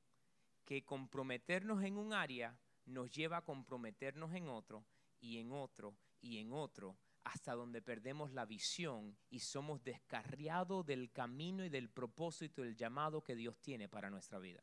que 0.66 0.84
comprometernos 0.84 1.82
en 1.82 1.96
un 1.96 2.12
área 2.12 2.54
nos 2.84 3.10
lleva 3.10 3.38
a 3.38 3.42
comprometernos 3.42 4.34
en 4.34 4.50
otro 4.50 4.84
y 5.18 5.38
en 5.38 5.52
otro 5.52 5.96
y 6.20 6.40
en 6.40 6.52
otro 6.52 6.98
hasta 7.24 7.54
donde 7.54 7.80
perdemos 7.80 8.30
la 8.32 8.44
visión 8.44 9.16
y 9.30 9.40
somos 9.40 9.82
descarriados 9.82 10.84
del 10.84 11.10
camino 11.10 11.64
y 11.64 11.70
del 11.70 11.88
propósito 11.88 12.60
del 12.60 12.76
llamado 12.76 13.24
que 13.24 13.34
Dios 13.34 13.58
tiene 13.62 13.88
para 13.88 14.10
nuestra 14.10 14.38
vida. 14.38 14.62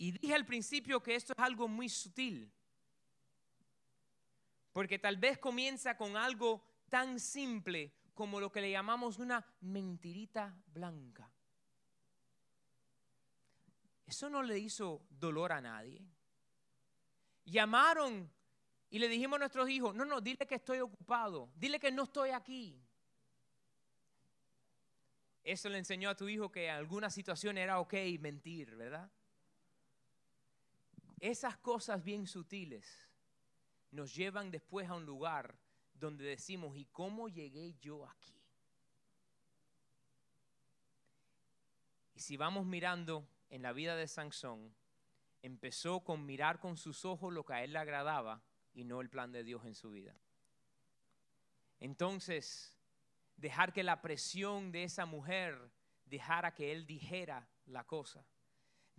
Y 0.00 0.12
dije 0.12 0.34
al 0.34 0.46
principio 0.46 1.02
que 1.02 1.14
esto 1.14 1.34
es 1.36 1.44
algo 1.44 1.68
muy 1.68 1.86
sutil, 1.90 2.50
porque 4.72 4.98
tal 4.98 5.18
vez 5.18 5.36
comienza 5.36 5.94
con 5.94 6.16
algo 6.16 6.64
tan 6.88 7.20
simple 7.20 7.92
como 8.14 8.40
lo 8.40 8.50
que 8.50 8.62
le 8.62 8.70
llamamos 8.70 9.18
una 9.18 9.46
mentirita 9.60 10.56
blanca. 10.68 11.30
Eso 14.06 14.30
no 14.30 14.42
le 14.42 14.58
hizo 14.58 15.02
dolor 15.10 15.52
a 15.52 15.60
nadie. 15.60 16.00
Llamaron 17.44 18.32
y 18.88 19.00
le 19.00 19.06
dijimos 19.06 19.36
a 19.36 19.40
nuestros 19.40 19.68
hijos, 19.68 19.94
no, 19.94 20.06
no, 20.06 20.22
dile 20.22 20.46
que 20.46 20.54
estoy 20.54 20.80
ocupado, 20.80 21.50
dile 21.56 21.78
que 21.78 21.92
no 21.92 22.04
estoy 22.04 22.30
aquí. 22.30 22.82
Eso 25.44 25.68
le 25.68 25.76
enseñó 25.76 26.08
a 26.08 26.16
tu 26.16 26.26
hijo 26.26 26.50
que 26.50 26.68
en 26.68 26.74
alguna 26.74 27.10
situación 27.10 27.58
era 27.58 27.80
ok 27.80 27.92
mentir, 28.18 28.74
¿verdad? 28.76 29.10
Esas 31.20 31.58
cosas 31.58 32.02
bien 32.02 32.26
sutiles 32.26 33.06
nos 33.90 34.14
llevan 34.14 34.50
después 34.50 34.88
a 34.88 34.94
un 34.94 35.04
lugar 35.04 35.54
donde 35.92 36.24
decimos, 36.24 36.76
¿y 36.78 36.86
cómo 36.86 37.28
llegué 37.28 37.74
yo 37.78 38.06
aquí? 38.08 38.34
Y 42.14 42.20
si 42.20 42.38
vamos 42.38 42.64
mirando 42.64 43.28
en 43.50 43.60
la 43.60 43.72
vida 43.74 43.96
de 43.96 44.08
Sansón, 44.08 44.74
empezó 45.42 46.00
con 46.00 46.24
mirar 46.24 46.58
con 46.58 46.78
sus 46.78 47.04
ojos 47.04 47.34
lo 47.34 47.44
que 47.44 47.52
a 47.52 47.64
él 47.64 47.74
le 47.74 47.78
agradaba 47.78 48.42
y 48.72 48.84
no 48.84 49.02
el 49.02 49.10
plan 49.10 49.30
de 49.30 49.44
Dios 49.44 49.66
en 49.66 49.74
su 49.74 49.90
vida. 49.90 50.14
Entonces, 51.80 52.74
dejar 53.36 53.74
que 53.74 53.82
la 53.82 54.00
presión 54.00 54.72
de 54.72 54.84
esa 54.84 55.04
mujer 55.04 55.70
dejara 56.06 56.54
que 56.54 56.72
él 56.72 56.86
dijera 56.86 57.46
la 57.66 57.84
cosa 57.84 58.24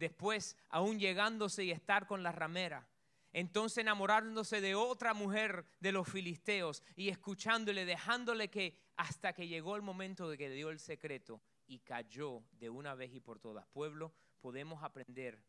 después 0.02 0.58
aún 0.70 1.00
llegándose 1.00 1.64
y 1.64 1.72
estar 1.72 2.08
con 2.08 2.24
la 2.24 2.32
ramera. 2.32 2.88
Entonces 3.34 3.78
enamorándose 3.78 4.60
de 4.60 4.76
otra 4.76 5.14
mujer 5.14 5.64
de 5.80 5.94
los 5.94 6.10
filisteos 6.10 6.84
y 6.98 7.08
escuchándole, 7.10 7.86
dejándole 7.86 8.50
que 8.50 8.76
hasta 8.98 9.32
que 9.32 9.48
llegó 9.48 9.78
el 9.78 9.84
momento 9.84 10.30
de 10.30 10.38
que 10.38 10.50
dio 10.50 10.70
el 10.70 10.80
secreto 10.80 11.40
y 11.68 11.80
cayó 11.80 12.44
de 12.60 12.70
una 12.70 12.96
vez 12.96 13.14
y 13.14 13.22
por 13.22 13.40
todas. 13.40 13.66
Pueblo, 13.68 14.12
podemos 14.42 14.84
aprender 14.84 15.40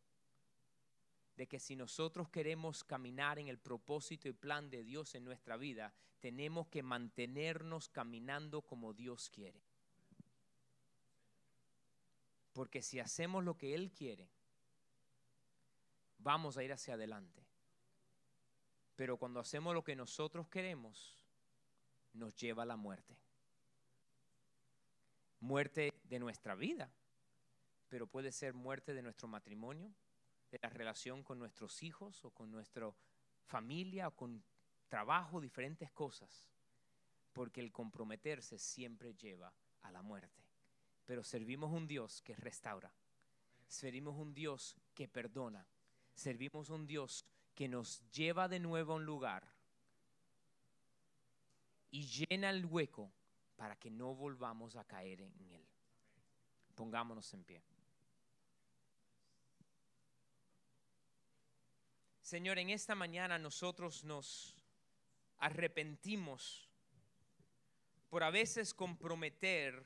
de 1.37 1.49
que 1.49 1.59
si 1.59 1.75
nosotros 1.75 2.29
queremos 2.29 2.85
caminar 2.85 3.39
en 3.39 3.49
el 3.49 3.59
propósito 3.59 4.29
y 4.29 4.33
plan 4.33 4.71
de 4.71 4.85
Dios 4.85 5.15
en 5.15 5.25
nuestra 5.25 5.57
vida, 5.57 5.93
tenemos 6.21 6.69
que 6.69 6.83
mantenernos 6.83 7.89
caminando 7.89 8.63
como 8.63 8.93
Dios 8.93 9.31
quiere. 9.31 9.61
Porque 12.53 12.83
si 12.83 13.01
hacemos 13.01 13.43
lo 13.43 13.57
que 13.57 13.75
Él 13.75 13.91
quiere, 13.91 14.29
vamos 16.23 16.57
a 16.57 16.63
ir 16.65 16.73
hacia 16.73 16.95
adelante. 16.95 17.45
Pero 18.97 19.17
cuando 19.17 19.41
hacemos 19.41 19.75
lo 19.75 19.83
que 19.83 19.97
nosotros 19.97 20.49
queremos, 20.49 21.17
nos 22.13 22.37
lleva 22.37 22.63
a 22.63 22.67
la 22.67 22.77
muerte. 22.77 23.17
Muerte 25.41 25.93
de 26.05 26.19
nuestra 26.19 26.55
vida, 26.55 26.93
pero 27.89 28.07
puede 28.07 28.33
ser 28.33 28.55
muerte 28.55 28.95
de 28.95 29.03
nuestro 29.03 29.29
matrimonio, 29.29 29.93
de 30.51 30.59
la 30.63 30.69
relación 30.69 31.23
con 31.25 31.39
nuestros 31.39 31.83
hijos 31.83 32.25
o 32.25 32.31
con 32.31 32.51
nuestra 32.51 32.93
familia 33.47 34.09
o 34.09 34.15
con 34.15 34.45
trabajo, 34.89 35.41
diferentes 35.41 35.91
cosas. 35.91 36.51
Porque 37.33 37.61
el 37.61 37.73
comprometerse 37.73 38.59
siempre 38.59 39.15
lleva 39.15 39.53
a 39.81 39.91
la 39.91 40.03
muerte. 40.03 40.45
Pero 41.07 41.25
servimos 41.25 41.73
un 41.73 41.89
Dios 41.89 42.21
que 42.21 42.37
restaura. 42.37 42.93
Servimos 43.67 44.17
un 44.19 44.35
Dios 44.35 44.77
que 44.95 45.09
perdona 45.09 45.67
servimos 46.23 46.71
a 46.71 46.75
un 46.75 46.87
Dios 46.87 47.25
que 47.55 47.69
nos 47.69 48.09
lleva 48.11 48.49
de 48.49 48.61
nuevo 48.61 48.93
a 48.93 48.97
un 48.97 49.05
lugar 49.05 49.47
y 51.91 52.07
llena 52.07 52.51
el 52.51 52.65
hueco 52.65 53.13
para 53.57 53.77
que 53.77 53.91
no 53.91 54.15
volvamos 54.15 54.77
a 54.77 54.85
caer 54.85 55.21
en 55.21 55.53
él. 55.53 55.67
Pongámonos 56.75 57.33
en 57.35 57.45
pie. 57.45 57.63
Señor, 62.23 62.59
en 62.59 62.71
esta 62.71 62.95
mañana 62.95 63.39
nosotros 63.39 64.05
nos 64.05 64.57
arrepentimos 65.39 66.69
por 68.09 68.23
a 68.23 68.31
veces 68.31 68.73
comprometer 68.73 69.85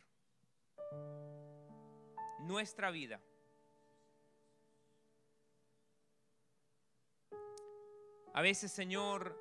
nuestra 2.40 2.90
vida 2.90 3.20
A 8.37 8.42
veces, 8.42 8.70
Señor, 8.70 9.35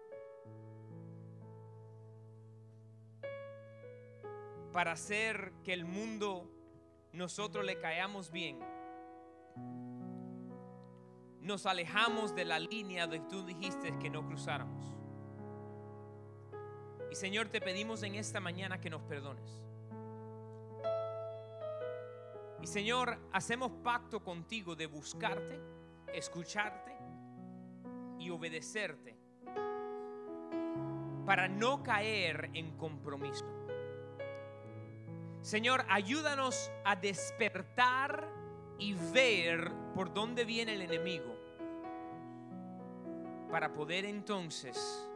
para 4.71 4.93
hacer 4.93 5.51
que 5.65 5.73
el 5.73 5.84
mundo 5.84 6.49
nosotros 7.12 7.65
le 7.65 7.77
caamos 7.77 8.31
bien, 8.31 8.58
nos 11.41 11.65
alejamos 11.65 12.34
de 12.36 12.45
la 12.45 12.57
línea 12.57 13.09
que 13.09 13.19
tú 13.19 13.45
dijiste 13.45 13.99
que 13.99 14.09
no 14.09 14.26
cruzáramos. 14.26 14.95
Y 17.11 17.15
Señor, 17.15 17.49
te 17.49 17.59
pedimos 17.59 18.01
en 18.03 18.15
esta 18.15 18.39
mañana 18.39 18.80
que 18.80 18.89
nos 18.89 19.01
perdones. 19.01 19.61
Y 22.61 22.67
Señor, 22.67 23.19
hacemos 23.34 23.74
pacto 23.84 24.24
contigo 24.24 24.74
de 24.74 24.86
buscarte, 24.86 25.59
escucharte 26.13 26.94
y 28.20 28.30
obedecerte 28.30 29.16
para 31.26 31.47
no 31.47 31.82
caer 31.84 32.49
en 32.53 32.78
compromiso. 32.78 33.45
Señor, 35.41 35.86
ayúdanos 35.89 36.72
a 36.84 36.95
despertar 36.95 38.28
y 38.78 38.93
ver 39.13 39.72
por 39.93 40.13
dónde 40.13 40.43
viene 40.43 40.74
el 40.74 40.82
enemigo 40.82 41.36
para 43.51 43.72
poder 43.74 44.05
entonces 44.05 45.07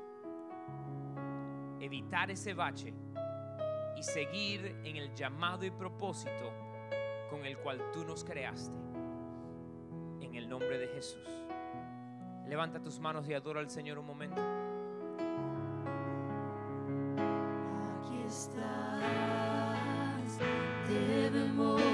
evitar 1.79 2.31
ese 2.31 2.53
bache 2.53 2.93
y 3.97 4.03
seguir 4.03 4.79
en 4.83 4.95
el 4.95 5.13
llamado 5.13 5.65
y 5.65 5.71
propósito 5.71 6.53
con 7.29 7.45
el 7.45 7.57
cual 7.57 7.91
tú 7.91 8.05
nos 8.05 8.23
creaste. 8.23 8.77
en 10.21 10.35
el 10.35 10.47
nombre 10.47 10.77
de 10.77 10.87
Jesús. 10.89 11.48
Levanta 12.49 12.79
tus 12.79 12.99
manos 12.99 13.29
y 13.29 13.35
adora 13.35 13.59
al 13.59 13.69
Señor 13.69 13.99
un 13.99 14.07
momento. 14.07 14.41
Aquí 18.01 18.23
estás, 18.25 18.59
debemos 20.87 21.88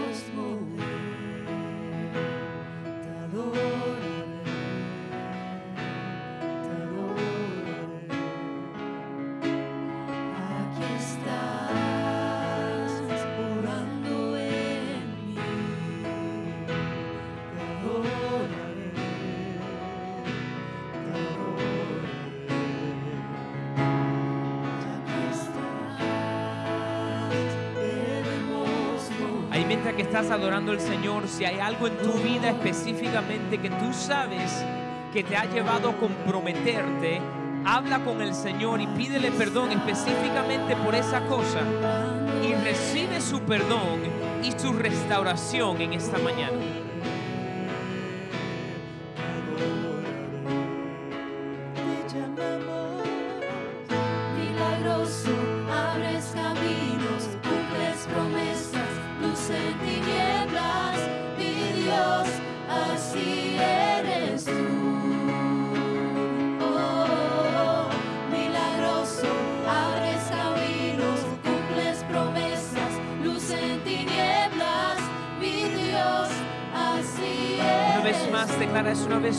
que 29.84 30.02
estás 30.02 30.32
adorando 30.32 30.72
al 30.72 30.80
Señor, 30.80 31.28
si 31.28 31.44
hay 31.44 31.60
algo 31.60 31.88
en 31.88 31.98
tu 31.98 32.14
vida 32.14 32.50
específicamente 32.50 33.58
que 33.58 33.70
tú 33.70 33.94
sabes 33.94 34.64
que 35.14 35.24
te 35.24 35.36
ha 35.36 35.46
llevado 35.46 35.90
a 35.90 35.98
comprometerte, 35.98 37.22
habla 37.66 38.00
con 38.00 38.22
el 38.22 38.34
Señor 38.34 38.80
y 38.82 38.88
pídele 38.88 39.32
perdón 39.32 39.72
específicamente 39.72 40.76
por 40.78 40.96
esa 40.96 41.26
cosa 41.28 41.60
y 42.42 42.54
recibe 42.54 43.20
su 43.20 43.42
perdón 43.42 44.00
y 44.44 44.52
su 44.58 44.74
restauración 44.74 45.82
en 45.82 45.94
esta 45.94 46.18
mañana. 46.20 46.85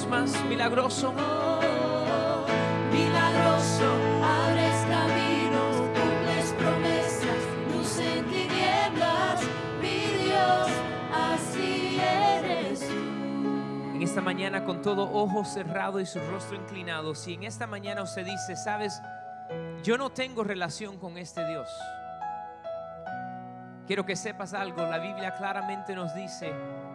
Más, 0.05 0.45
milagroso. 0.45 1.13
Milagroso, 2.93 3.85
abres 4.23 4.85
caminos, 4.91 5.77
cumples 5.77 6.55
promesas, 6.59 7.43
luz 7.73 7.99
en 7.99 8.25
tinieblas, 8.27 9.41
mi 9.81 10.25
Dios, 10.25 10.69
así 11.15 11.99
eres 11.99 12.81
tú. 12.81 13.95
En 13.95 14.03
esta 14.03 14.21
mañana 14.21 14.65
con 14.65 14.83
todo 14.83 15.11
ojo 15.13 15.45
cerrado 15.45 16.01
y 16.01 16.07
su 16.07 16.21
rostro 16.21 16.57
inclinado, 16.57 17.15
si 17.15 17.35
en 17.35 17.45
esta 17.45 17.67
mañana 17.67 18.03
usted 18.03 18.25
dice, 18.25 18.57
sabes, 18.57 19.01
yo 19.83 19.97
no 19.97 20.11
tengo 20.11 20.45
relación 20.45 20.99
con 20.99 21.17
este 21.17 21.47
Dios. 21.47 21.69
Quiero 23.87 24.05
que 24.05 24.17
sepas 24.17 24.53
algo, 24.53 24.83
la 24.83 24.99
Biblia 24.99 25.35
claramente 25.35 25.95
nos 25.95 26.15
dice 26.15 26.53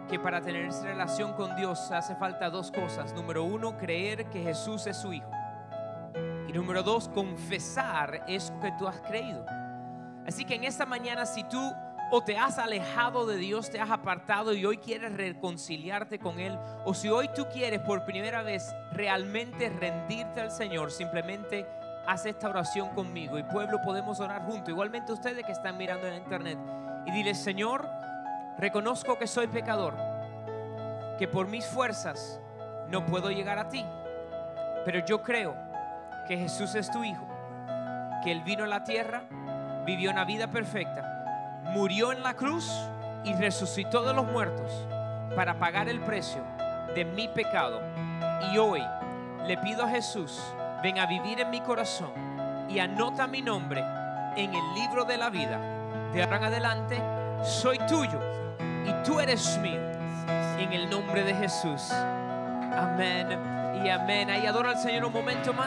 que 0.08 0.18
para 0.18 0.40
tener 0.40 0.66
esa 0.66 0.84
relación 0.84 1.32
con 1.34 1.56
Dios 1.56 1.90
hace 1.90 2.14
falta 2.16 2.50
dos 2.50 2.70
cosas. 2.70 3.12
Número 3.14 3.44
uno, 3.44 3.76
creer 3.78 4.26
que 4.26 4.42
Jesús 4.42 4.86
es 4.86 4.96
su 4.96 5.12
Hijo. 5.12 5.30
Y 6.48 6.52
número 6.52 6.82
dos, 6.82 7.08
confesar 7.08 8.24
eso 8.26 8.58
que 8.60 8.72
tú 8.78 8.86
has 8.86 9.00
creído. 9.00 9.44
Así 10.26 10.44
que 10.44 10.54
en 10.54 10.64
esta 10.64 10.86
mañana, 10.86 11.26
si 11.26 11.44
tú 11.44 11.60
o 12.10 12.22
te 12.22 12.36
has 12.36 12.58
alejado 12.58 13.24
de 13.26 13.36
Dios, 13.36 13.70
te 13.70 13.80
has 13.80 13.90
apartado 13.90 14.52
y 14.52 14.66
hoy 14.66 14.76
quieres 14.76 15.14
reconciliarte 15.14 16.18
con 16.18 16.38
Él, 16.40 16.58
o 16.84 16.92
si 16.92 17.08
hoy 17.08 17.30
tú 17.34 17.46
quieres 17.50 17.80
por 17.80 18.04
primera 18.04 18.42
vez 18.42 18.74
realmente 18.92 19.70
rendirte 19.70 20.42
al 20.42 20.50
Señor, 20.50 20.90
simplemente 20.90 21.66
haz 22.06 22.26
esta 22.26 22.50
oración 22.50 22.90
conmigo 22.90 23.38
y 23.38 23.42
pueblo 23.44 23.80
podemos 23.82 24.20
orar 24.20 24.42
juntos. 24.42 24.68
Igualmente 24.68 25.12
ustedes 25.12 25.44
que 25.46 25.52
están 25.52 25.78
mirando 25.78 26.06
en 26.06 26.14
internet 26.14 26.58
y 27.06 27.12
dile, 27.12 27.34
Señor, 27.34 27.88
reconozco 28.58 29.18
que 29.18 29.26
soy 29.26 29.46
pecador, 29.46 29.94
que 31.18 31.28
por 31.28 31.48
mis 31.48 31.66
fuerzas 31.66 32.40
no 32.88 33.04
puedo 33.06 33.30
llegar 33.30 33.58
a 33.58 33.68
ti, 33.68 33.84
pero 34.84 35.04
yo 35.04 35.22
creo 35.22 35.54
que 36.26 36.36
Jesús 36.36 36.74
es 36.74 36.90
tu 36.90 37.04
Hijo, 37.04 37.26
que 38.22 38.32
Él 38.32 38.42
vino 38.42 38.64
a 38.64 38.68
la 38.68 38.84
tierra, 38.84 39.22
vivió 39.84 40.10
una 40.10 40.24
vida 40.24 40.48
perfecta, 40.48 41.62
murió 41.74 42.12
en 42.12 42.22
la 42.22 42.34
cruz 42.34 42.70
y 43.24 43.32
resucitó 43.34 44.02
de 44.02 44.14
los 44.14 44.26
muertos 44.26 44.86
para 45.34 45.54
pagar 45.54 45.88
el 45.88 46.00
precio 46.00 46.42
de 46.94 47.04
mi 47.04 47.28
pecado. 47.28 47.80
Y 48.52 48.58
hoy 48.58 48.82
le 49.46 49.56
pido 49.58 49.84
a 49.84 49.88
Jesús, 49.88 50.40
ven 50.82 50.98
a 50.98 51.06
vivir 51.06 51.40
en 51.40 51.50
mi 51.50 51.60
corazón 51.60 52.12
y 52.68 52.78
anota 52.78 53.26
mi 53.26 53.42
nombre 53.42 53.82
en 54.36 54.54
el 54.54 54.74
libro 54.74 55.04
de 55.04 55.16
la 55.16 55.30
vida. 55.30 55.58
De 56.12 56.22
ahora 56.22 56.36
en 56.36 56.44
adelante 56.44 57.02
soy 57.42 57.78
tuyo 57.88 58.20
y 58.86 58.92
tú 59.04 59.20
eres 59.20 59.58
mío. 59.58 59.80
En 60.58 60.72
el 60.72 60.88
nombre 60.88 61.24
de 61.24 61.34
Jesús. 61.34 61.90
Amén 61.90 63.26
y 63.84 63.88
amén. 63.88 64.30
Ahí 64.30 64.46
adora 64.46 64.70
al 64.70 64.78
Señor 64.78 65.04
un 65.04 65.12
momento 65.12 65.52
más. 65.52 65.60